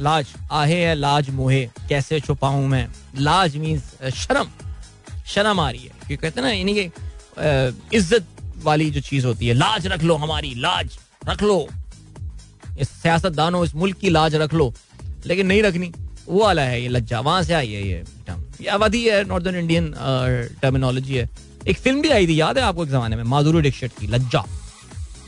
[0.00, 2.86] लाज, आहे है, लाज, मोहे, कैसे छुपाऊं मैं?
[3.18, 3.82] लाज मीन्स
[4.16, 4.50] शर्म
[5.28, 8.26] शर्म आ रही है। क्योंकि कहते ना, यानी कि इज़्ज़त
[8.64, 10.98] वाली जो चीज़ होती है, लाज रख लो हमारी, लाज
[11.28, 11.66] रख लो।
[12.80, 14.72] इस सियासतदानों, इस मुल्क की लाज रख लो।
[15.26, 15.92] लेकिन नहीं रखनी,
[16.28, 19.56] वो वाला है ये लज्जा, वहाँ से आई है ये टर्म। ये अवधि है नॉर्दर्न
[19.56, 19.92] इंडियन
[20.62, 21.28] टर्मिनोलॉजी है।
[21.68, 23.22] एक फ़िल्म भी आई थी, याद है आपको एक जमाने में?
[23.24, 24.44] माधुरी डिक्षित की, लज्जा।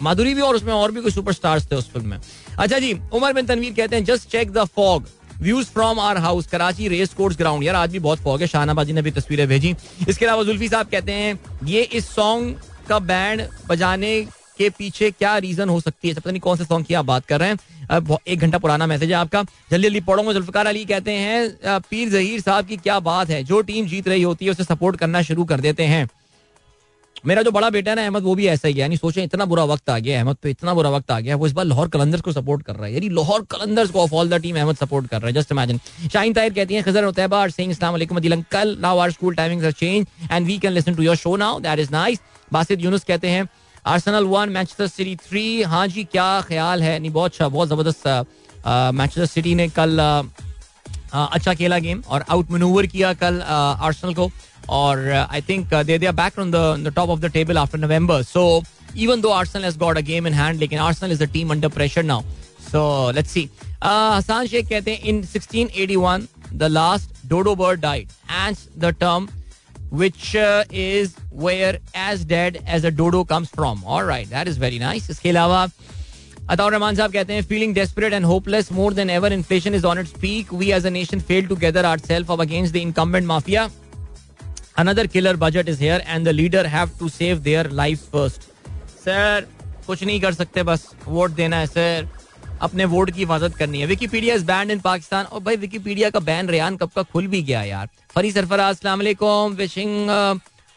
[0.02, 2.20] माधुरी भी और उसमें और भी कोई सुपरस्टार्स थे उस फ़िल्म में।
[2.58, 5.08] अच्छा जी, उमर बिन तनवीर कहते हैं just check the fog
[5.40, 8.92] views from our house Karachi race course ground यार, आज भी बहुत फॉग है। शाहनाबाजी
[8.92, 9.74] ने भी तस्वीरें भेजी।
[10.08, 12.56] इसके अलावा जुल्फी साहब कहते हैं, ये इस सॉन्ग
[12.92, 14.14] का बैंड बजाने
[14.58, 16.14] के पीछे क्या रीजन हो सकती है?
[16.14, 19.10] पता नहीं कौन से सॉन्ग की आप बात कर रहे हैं। एक घंटा पुराना मैसेज
[19.10, 23.30] है आपका। जल्दी जल्दी पढ़ोगे जुल्फकार अली कहते हैं पीर जहीर साहब की क्या बात
[23.30, 23.42] है?
[23.44, 26.08] जो टीम जीत रही होती है, उसे सपोर्ट करना शुरू कर देते हैं।
[27.26, 29.44] मेरा जो बड़ा बेटा है ना, अहमद, वो भी ऐसा ही है। यानी सोचे, इतना
[29.44, 31.88] बुरा वक्त आ गया अहमद तो इतना बुरा वक्त आ गया वो इस बार लाहौर
[31.88, 34.76] कलंदर्स को सपोर्ट कर रहा है। यानी लाहौर कलंदर्स को of all the team Ahmad
[34.76, 35.80] support कर रहा है जस्ट इमेजिन
[36.12, 39.66] शाहीन ताहिर कहती हैं, खजर आर सेइंग अस्सलाम वालेकुम Adil uncle now our school timings
[39.66, 42.20] are change and we can listen to your show now that is nice
[42.52, 43.48] Basit Younis कहते हैं
[43.86, 45.62] Arsenal one Manchester City three.
[45.62, 46.98] हाँ जी क्या ख्याल है?
[46.98, 48.06] नहीं बहुत अच्छा बहुत ज़बरदस्त
[48.94, 54.30] मैनचेस्टर सिटी ने कल आ, अच्छा खेला गेम और आउट मनूवर किया कल आर्सेनल को
[54.68, 58.22] और I think they they are back on the top of the table after November
[58.22, 58.44] so
[58.96, 61.68] even though Arsenal has got a game in hand लेकिन Arsenal is a team under
[61.76, 62.22] pressure now
[62.70, 63.48] so let's see
[63.84, 69.28] Hasan Sheikh कहते हैं in 1681 the last dodo bird died and the term
[69.92, 73.82] which uh, is where as dead as a dodo comes from.
[73.84, 75.10] All right, that is very nice.
[75.10, 75.66] इसके अलावा
[76.50, 79.98] अताउर रहमान साहब कहते हैं feeling desperate and hopeless more than ever inflation is on
[79.98, 83.26] its peak we as a nation fail to gather our self up against the incumbent
[83.26, 83.68] mafia
[84.78, 88.50] another killer budget is here and the leader have to save their life first
[89.04, 89.46] sir
[89.86, 92.08] कुछ नहीं कर सकते बस vote देना है sir
[92.62, 96.20] अपने vote की हिफाजत करनी है। Wikipedia is banned in Pakistan और भाई विकीपीडिया का
[96.22, 97.88] बैन रेयान कब का खुल भी गया यार?
[98.14, 100.10] फरी सरफराज अस्सलाम wishing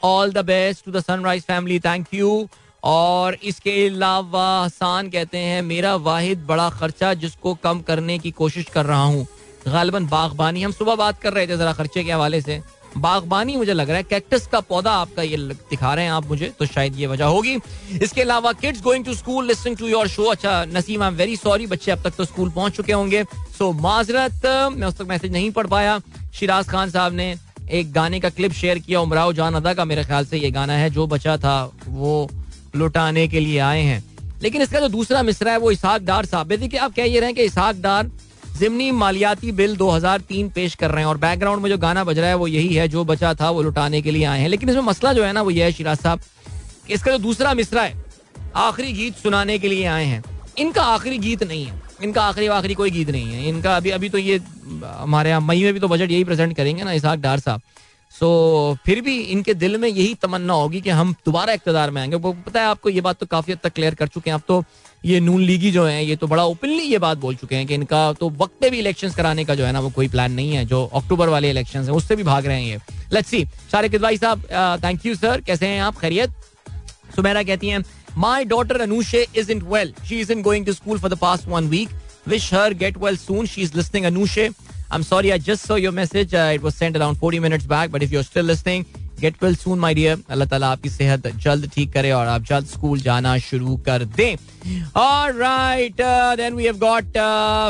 [0.02, 2.48] all the best to the sunrise family thank you
[2.84, 8.66] और इसके अलावा हसान कहते हैं, मेरा वाहिद बड़ा खर्चा जिसको कम करने की कोशिश
[8.70, 9.26] कर रहा हूँ।
[9.68, 12.62] गालिबन बागबानी, हम सुबह बात कर रहे थे जरा खर्चे के हवाले से।
[12.98, 16.52] बागबानी मुझे लग रहा है कैक्टस का पौधा आपका ये दिखा रहे हैं आप मुझे
[16.60, 17.58] तो शायद ये वजह होगी।
[18.02, 21.36] इसके अलावा kids going to school listening to your show अच्छा Naseem I am very
[21.38, 23.24] sorry बच्चे अब तक तो स्कूल पहुँच चुके होंगे।
[23.58, 26.00] सो माजरत, मैं उस तक मैसेज नहीं पढ़ पाया।
[26.34, 27.36] शिराज खान साहब ने
[27.72, 30.74] एक गाने का क्लिप शेयर किया, उमराव जान अदा का मेरे ख्याल से ये गाना
[30.74, 32.30] है, जो बचा था, वो
[32.76, 34.04] लुटाने के लिए आए हैं।
[34.42, 37.30] लेकिन इसका जो दूसरा मिसरा है, वो इसहाक डार साहब देखिए, आप कह ये रहे
[37.30, 38.12] हैं कि इसहाक डार
[38.60, 42.30] जिमनी मालियाती बिल 2003 पेश कर रहे हैं और बैकग्राउंड में जो गाना बज रहा
[42.30, 44.82] है वो यही है, जो बचा था वो लुटाने के लिए आए हैं। लेकिन इसमें
[44.82, 46.22] मसला जो है ना वो ये है, शिराज साहब
[46.90, 48.04] इसका जो दूसरा मिसरा है,
[48.56, 50.24] आखिरी गीत सुनाने के लिए आए हैं।
[50.60, 54.10] इनका आखिरी गीत नहीं है। इनका आखिरी आखिरी कोई गीत नहीं है। इनका अभी अभी
[54.10, 54.40] तो ये,
[54.84, 57.62] हमारे यहाँ मई में भी तो बजट यही प्रेजेंट करेंगे ना इसहाक डार साहब।
[58.12, 62.16] सो फिर भी इनके दिल में यही तमन्ना होगी कि हम दोबारा इकतदार में आएँगे।
[62.16, 64.44] वो पता है आपको ये बात तो काफ़ी हद तक क्लियर कर चुके हैं। आप
[64.48, 64.64] तो
[65.06, 67.74] ये नून लीगी जो है ये तो बड़ा ओपनली ये बात बोल चुके हैं कि
[67.74, 70.52] इनका तो वक्त पे भी इलेक्शन कराने का जो है ना वो कोई प्लान नहीं
[70.52, 72.80] है जो अक्टूबर वाले इलेक्शन है उससे भी भाग रहे हैं ये।
[73.14, 74.44] लेट्स सी सारे किदवाई साहब
[74.84, 75.98] थैंक यू सर कैसे हैं आप?
[76.00, 76.32] खैरियत?
[77.16, 77.84] सुमेरा कहती हैं
[78.18, 81.68] my daughter Anushe is unwell she is in going to school for the past one
[81.70, 81.90] week
[82.28, 84.50] wish her get well soon she is listening Anushe
[84.96, 86.34] I'm sorry, I just saw your message.
[86.34, 87.90] Uh, it was sent around 40 minutes back.
[87.94, 88.84] But if you're still listening,
[89.22, 92.68] get well soon my dear Allah ताला आपकी सेहत जल्द ठीक करे और आप जल्द
[92.68, 94.36] school जाना शुरू कर दें।
[94.98, 96.02] Alright
[96.38, 97.18] then we have got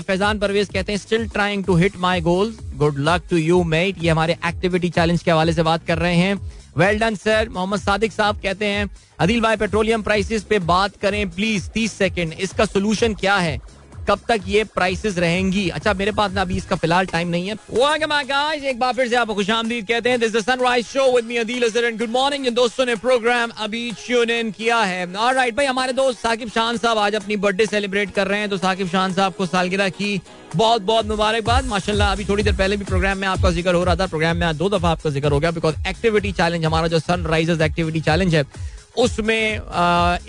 [0.07, 4.03] Faizan Parvez कहते हैं still trying to hit my goals good luck to you mate
[4.03, 6.35] ये हमारे एक्टिविटी चैलेंज के हवाले से बात कर रहे हैं।
[6.77, 8.89] Well done sir Mohammad Sadiq साहब कहते हैं,
[9.19, 13.57] अदिल भाई पेट्रोलियम प्राइसेस पे बात करें प्लीज़ तीस सेकंड इसका सोल्यूशन क्या है?
[14.07, 15.67] कब तक ये प्राइसेस रहेंगी?
[15.69, 17.55] अच्छा मेरे पास ना अभी इसका फ़िलहाल टाइम नहीं है।
[18.25, 21.63] गाइस एक बार फिर से आपको खुशामदीद कहते हैं। This sunrise show with me Adeel
[21.75, 26.19] and good morning दोस्तों ने प्रोग्राम अभी ट्यून इन किया है। ऑलराइट भाई, हमारे दोस्त
[26.19, 29.45] साकिब शान साहब आज अपनी बर्थडे सेलिब्रेट कर रहे हैं। तो साकिब शान साहब को
[29.47, 30.19] सालगिरह की
[30.55, 33.95] बहुत बहुत मुबारकबाद। माशाल्लाह, अभी थोड़ी देर पहले भी प्रोग्राम में आपका ज़िक्र हो रहा
[33.95, 37.61] था। प्रोग्राम में दो दफ़ा आपका ज़िक्र हो गया बिकॉज़ एक्टिविटी चैलेंज हमारा जो सनराइजर्स
[37.61, 38.43] एक्टिविटी चैलेंज है,
[38.97, 39.59] उसमें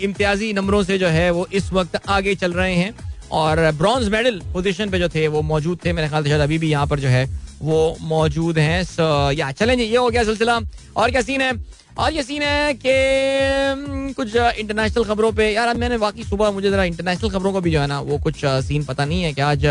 [0.01, 4.39] इम्तियाजी नंबरों से जो है वो इस वक्त आगे चल रहे हैं। और ब्रॉन्ज मेडल
[4.53, 6.99] पोजीशन पे जो थे, वो मौजूद थे मेरे ख्याल से शायद अभी भी यहाँ पर
[6.99, 7.25] जो है,
[7.61, 10.59] वो मौजूद हैं। सो या चलें ये हो गया सिलसिला।
[10.97, 11.51] और क्या सीन है?
[11.97, 16.83] और ये सीन है कि कुछ इंटरनेशनल खबरों पे। यार मैंने वाकई सुबह मुझे जरा
[16.85, 19.65] इंटरनेशनल खबरों का भी जो है ना, वो कुछ सीन पता नहीं है कि आज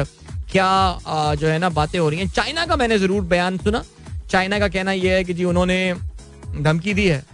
[0.52, 3.84] क्या जो है ना, बातें हो रही हैं। चाइना का मैंने ज़रूर बयान सुना।
[4.30, 5.94] चाइना का कहना यह है कि जी उन्होंने
[6.58, 7.24] धमकी दी है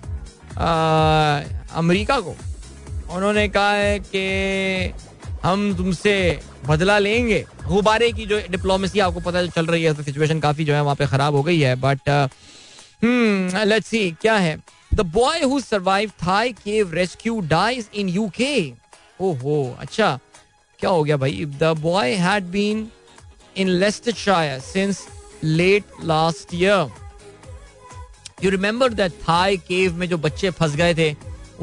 [1.75, 2.35] अमरीका को।
[3.11, 4.93] उन्होंने कहा है कि
[5.43, 6.15] हम तुमसे
[6.67, 10.75] बदला लेंगे। गुब्बारे की जो डिप्लोमेसी आपको पता चल रही है तो सिचुएशन काफ़ी जो
[10.75, 12.09] है वहाँ पे खराब हो गई है बट
[13.67, 14.57] लेट्स सी क्या है।
[14.95, 18.73] The boy who survive Thai cave rescue dies in UK
[19.21, 20.19] ओहो अच्छा
[20.81, 21.45] क्या हो गया भाई?
[21.59, 22.89] The boy had been
[23.57, 25.07] in Leicestershire since
[25.45, 26.91] late last year
[28.45, 31.11] you remember that Thai cave में जो बच्चे फंस गए थे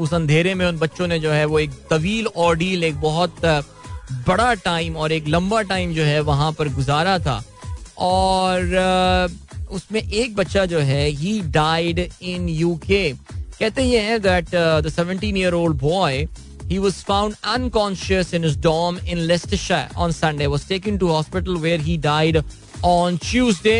[0.00, 3.44] उस अंधेरे में उन बच्चों ने जो है वो एक तवील ऑर्डील एक बहुत
[4.28, 7.42] बड़ा टाइम और एक लंबा टाइम जो है वहाँ पर गुजारा था।
[7.98, 9.28] और
[9.70, 15.24] उसमें एक बच्चा जो है ही डाइड इन यूके कहते ये है that the 17
[15.24, 16.26] year old boy
[16.70, 21.56] he was found unconscious in his dorm in Leicestershire on Sunday, was taken to hospital
[21.58, 22.36] where he died
[22.84, 23.78] on Tuesday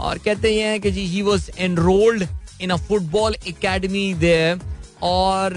[0.00, 2.26] और कहते हैं कि जी he was enrolled
[2.60, 4.60] in a football academy there
[5.02, 5.54] और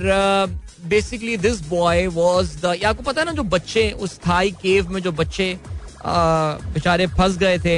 [0.90, 5.02] basically this boy was the आपको पता है ना जो बच्चे उस थाई केव में
[5.02, 5.58] जो बच्चे
[6.06, 7.78] बेचारे फंस गए थे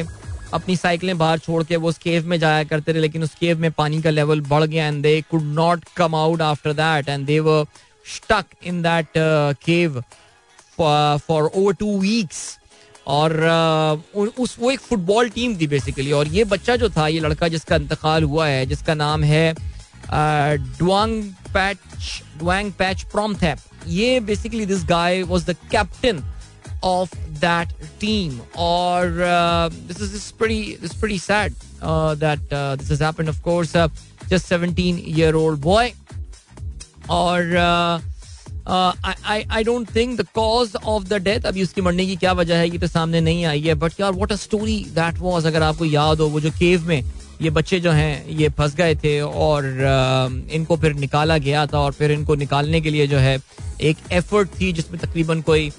[0.53, 3.59] अपनी साइकिलें बाहर छोड़ के वो उस केव में जाया करते थे लेकिन उस केव
[3.59, 7.25] में पानी का लेवल बढ़ गया and they could not come out after that and
[7.25, 7.39] they
[8.05, 9.11] stuck in that
[9.65, 10.01] cave
[10.79, 12.57] for over two weeks
[13.07, 17.19] और uh, उस वो एक फुटबॉल टीम थी बेसिकली और ये बच्चा जो था ये
[17.19, 19.53] लड़का जिसका इंतकाल हुआ है जिसका नाम है
[20.11, 21.77] Duang patch
[22.39, 26.23] Duang patch Promthep ये basically this guy was the captain
[33.75, 33.87] uh,
[34.29, 35.93] just 17 year old boy.
[37.09, 37.99] or uh,
[38.67, 42.69] I don't think the cause of the death अभी उसकी मरने की क्या वजह है
[42.69, 45.85] ये तो सामने नहीं आई है बट यार what a story that was अगर आपको
[45.85, 47.03] याद हो वो जो केव में
[47.41, 49.65] ये बच्चे जो हैं, ये फंस गए थे और
[50.51, 53.37] इनको फिर निकाला गया था और फिर इनको निकालने के लिए जो है,
[53.81, 55.69] एक एफर्ट थी जिसमें तकरीबन कोई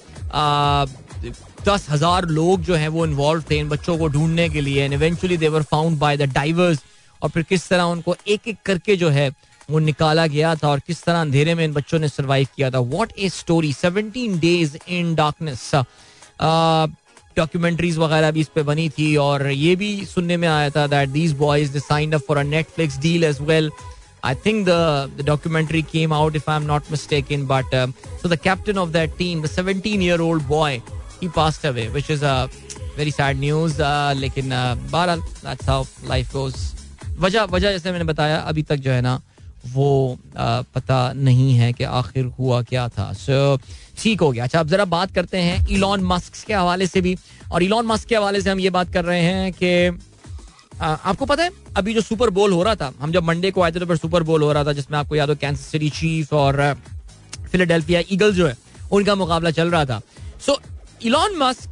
[1.65, 4.93] दस हज़ार लोग जो हैं वो इन्वॉल्व थे इन बच्चों को ढूँढने के लिए and
[4.93, 6.83] eventually they were found by the divers
[7.21, 9.29] और फिर किस तरह उनको एक एक करके जो है,
[9.69, 12.79] वो निकाला गया था और किस तरह अंधेरे में इन बच्चों ने सर्वाइव किया था।
[12.93, 15.71] What a story seventeen days in darkness
[17.41, 21.09] documentaries वगैरह भी इस पे बनी थी और ये भी सुनने में आया था that
[21.09, 23.71] these boys signed up for a Netflix deal as well
[24.23, 27.45] I think the the documentary came out, if I'm not mistaken.
[27.45, 27.87] But uh,
[28.21, 30.81] so the captain of that team, the 17 year old boy,
[31.21, 32.47] he passed away, which is a uh,
[32.97, 33.79] very sad news.
[33.79, 34.49] Uh, लेकिन
[34.91, 36.57] बहरहाल that's how life goes.
[37.19, 39.19] वजह वजह जैसे मैंने बताया अभी तक जो है ना
[39.73, 43.57] वो पता नहीं है कि आखिर हुआ क्या था। सो
[43.97, 47.15] ठीक हो गया। अच्छा अब जरा बात करते हैं इलॉन मस्क के हवाले से भी।
[47.51, 49.99] और इलॉन मस्क के हवाले से हम ये बात कर रहे हैं कि
[50.81, 53.71] आपको पता है, अभी जो सुपर बोल हो रहा था, हम जब मंडे को आए
[53.71, 56.33] थे तो फिर सुपर बोल हो रहा था, जिसमें आपको याद हो कैंसर सिटी चीफ
[56.33, 56.61] और
[57.51, 58.55] फिलाडेल्फिया ईगल जो है,
[58.91, 60.01] उनका मुकाबला चल रहा था।
[60.45, 60.59] सो
[61.03, 61.69] इलॉन मस्क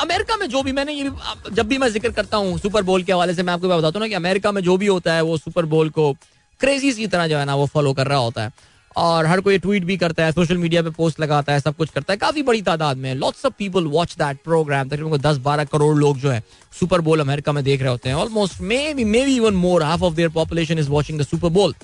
[0.00, 1.10] अमेरिका में जो भी मैंने ये
[1.52, 4.00] जब भी मैं ज़िक्र करता हूँ सुपर बोल के हवाले से, मैं आपको बताता हूँ
[4.00, 6.14] ना कि अमेरिका में जो भी होता है, वो सुपर बोल को
[6.60, 9.58] क्रेजी की तरह जो है ना वो फॉलो कर रहा होता है। और हर कोई
[9.58, 12.42] ट्वीट भी करता है सोशल मीडिया पे पोस्ट लगाता है, सब कुछ करता है। काफ़ी
[12.42, 16.30] बड़ी तादाद में lots of people watch that programme तकरीबन दस बारह करोड़ लोग जो
[16.30, 16.42] है
[16.72, 18.60] सुपर बोल अमेरिका में देख रहे होते हैं। Almost
[18.94, 21.74] maybe maybe even more half of their population is watching the Super Bowl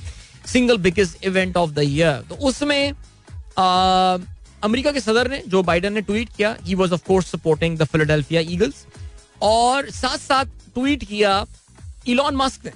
[0.46, 2.92] single biggest event of the year तो उसमें
[4.64, 7.84] अमेरिका के सदर ने, जो बाइडन ने ट्वीट किया he was of course supporting the
[7.84, 8.84] Philadelphia Eagles
[9.42, 11.44] और साथ साथ ट्वीट किया
[12.08, 12.72] इलॉन मस्क ने।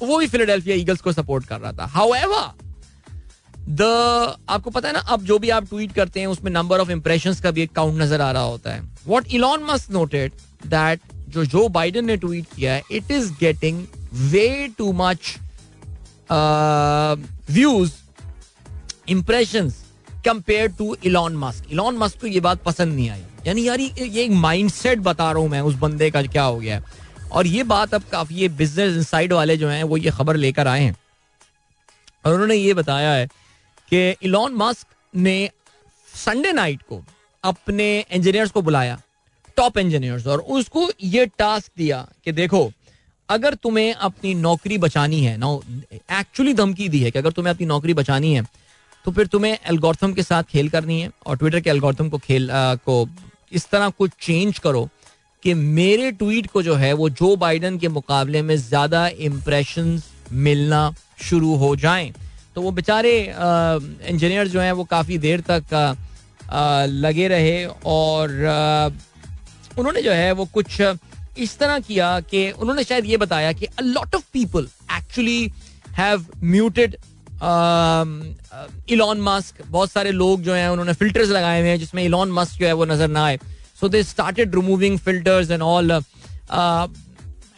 [0.00, 1.86] वो भी फिलाडेल्फिया ईगल्स को सपोर्ट कर रहा था.
[1.86, 2.12] हाउ
[3.70, 3.82] द
[4.48, 7.34] आपको पता है ना, अब जो भी आप ट्वीट करते हैं, उसमें नंबर ऑफ़ इंप्रेशन
[7.42, 8.82] का भी एक काउंट नज़र आ रहा होता है.
[9.06, 10.32] What Elon Musk noted
[10.66, 13.84] that जो जो बाइडन ने ट्वीट किया है it is getting
[14.30, 15.36] way too much
[17.50, 17.92] views
[19.08, 19.70] impression
[20.24, 23.22] compare to Elon Musk Elon Musk को ये बात पसंद नहीं आई.
[23.46, 26.74] यानी यार, ये एक माइंडसेट बता रहा हूँ मैं उस बंदे का क्या हो गया
[26.76, 26.82] है.
[27.32, 30.68] और ये बात अब काफ़ी ये बिज़नेस इनसाइड वाले जो हैं वो ये खबर लेकर
[30.68, 30.96] आए हैं।
[32.24, 33.26] और उन्होंने ये बताया है
[33.92, 35.50] कि इलॉन मस्क ने
[36.08, 37.02] संडे नाइट को
[37.44, 39.00] अपने इंजीनियर्स को बुलाया
[39.56, 42.70] टॉप इंजीनियर्स और उसको ये टास्क दिया कि देखो
[43.28, 45.62] अगर तुम्हें अपनी नौकरी बचानी है नो
[45.92, 48.42] एक्चुअली धमकी दी है कि अगर तुम्हें अपनी नौकरी बचानी है
[49.04, 52.50] तो फिर तुम्हें एल्गोरिथम के साथ खेल करनी है और ट्विटर के एल्गोरिथम को खेल
[52.50, 53.08] आ, को
[53.52, 54.88] इस तरह कुछ चेंज करो
[55.42, 60.00] कि मेरे ट्वीट को जो है वो जो बाइडन के मुकाबले में ज़्यादा इम्प्रेशन
[60.32, 60.82] मिलना
[61.20, 62.12] शुरू हो जाएँ।
[62.54, 65.74] तो वो बेचारे इंजीनियर जो हैं वो काफ़ी देर तक
[66.50, 68.88] आ, लगे रहे और आ,
[69.78, 70.80] उन्होंने जो है वो कुछ
[71.38, 75.50] इस तरह किया कि उन्होंने शायद ये बताया कि a lot of people actually
[75.98, 76.96] have muted
[78.90, 82.58] Elon Musk बहुत सारे लोग जो हैं उन्होंने फिल्टर्स लगाए हुए हैं जिसमें इलॉन मस्क
[82.60, 83.38] जो है वो नज़र ना आए।
[83.82, 85.90] So they started removing filters and all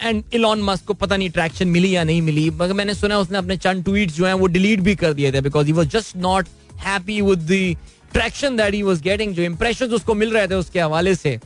[0.00, 3.38] and Elon Musk को पता नहीं ट्रैक्शन मिली या नहीं मिली। मगर मैंने सुना उसने
[3.38, 6.16] अपने चंद ट्वीट जो हैं वो डिलीट भी कर दिए थे because he was just
[6.16, 6.48] not
[6.84, 7.76] happy with the
[8.12, 11.38] traction that he was getting जो इंप्रेशन उसको मिल रहे थे उसके हवाले से।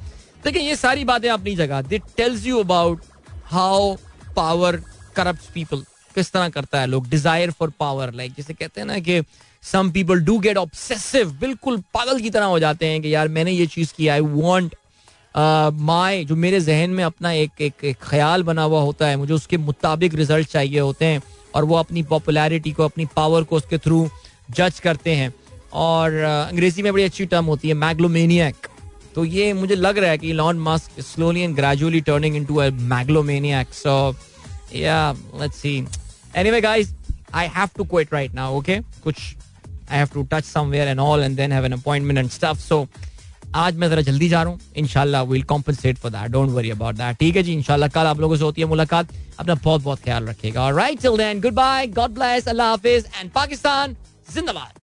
[0.44, 3.02] देखिए, ये सारी बातें अपनी जगह that tells you about
[3.46, 3.94] how
[4.36, 4.76] power
[5.16, 7.08] corrupt people किस तरह करता है लोग?
[7.08, 9.20] डिज़ायर फॉर पावर लाइक जिसे कहते हैं ना कि
[9.72, 13.52] some people do get obsessive बिल्कुल पागल की तरह हो जाते हैं कि यार मैंने
[13.52, 14.74] ये चीज़ की आई वॉन्ट
[15.80, 19.56] माए जो मेरे जहन में अपना एक एक, ख्याल बना हुआ होता है मुझे उसके
[19.56, 21.22] मुताबिक रिज़ल्ट चाहिए होते हैं
[21.54, 24.08] और वो अपनी पॉपुलैरिटी को अपनी पावर को उसके थ्रू
[24.50, 25.32] जज करते हैं।
[25.72, 28.66] और अंग्रेज़ी में बड़ी अच्छी टर्म होती है मैग्लोमेनियक
[29.14, 32.68] तो ये मुझे लग रहा है कि Elon Musk slowly and gradually turning into a
[32.94, 34.14] megalomaniac so
[34.74, 35.00] yeah
[35.40, 35.76] let's see
[36.36, 36.94] anyway guys
[37.34, 39.16] I have to quit right now okay कुछ
[39.90, 42.86] I have to touch somewhere and all and then have an appointment and stuff so
[43.56, 46.94] आज मैं जरा जल्दी जा रहा हूँ। इनशाला will compensate for that don't worry about
[46.94, 50.02] that ठीक है जी इनशाला कल आप लोगों से होती है मुलाकात। अपना बहुत बहुत
[50.04, 53.96] ख्याल रखेगा right till then goodbye God bless Allah Hafiz and Pakistan
[54.34, 54.72] जिंदाबाद।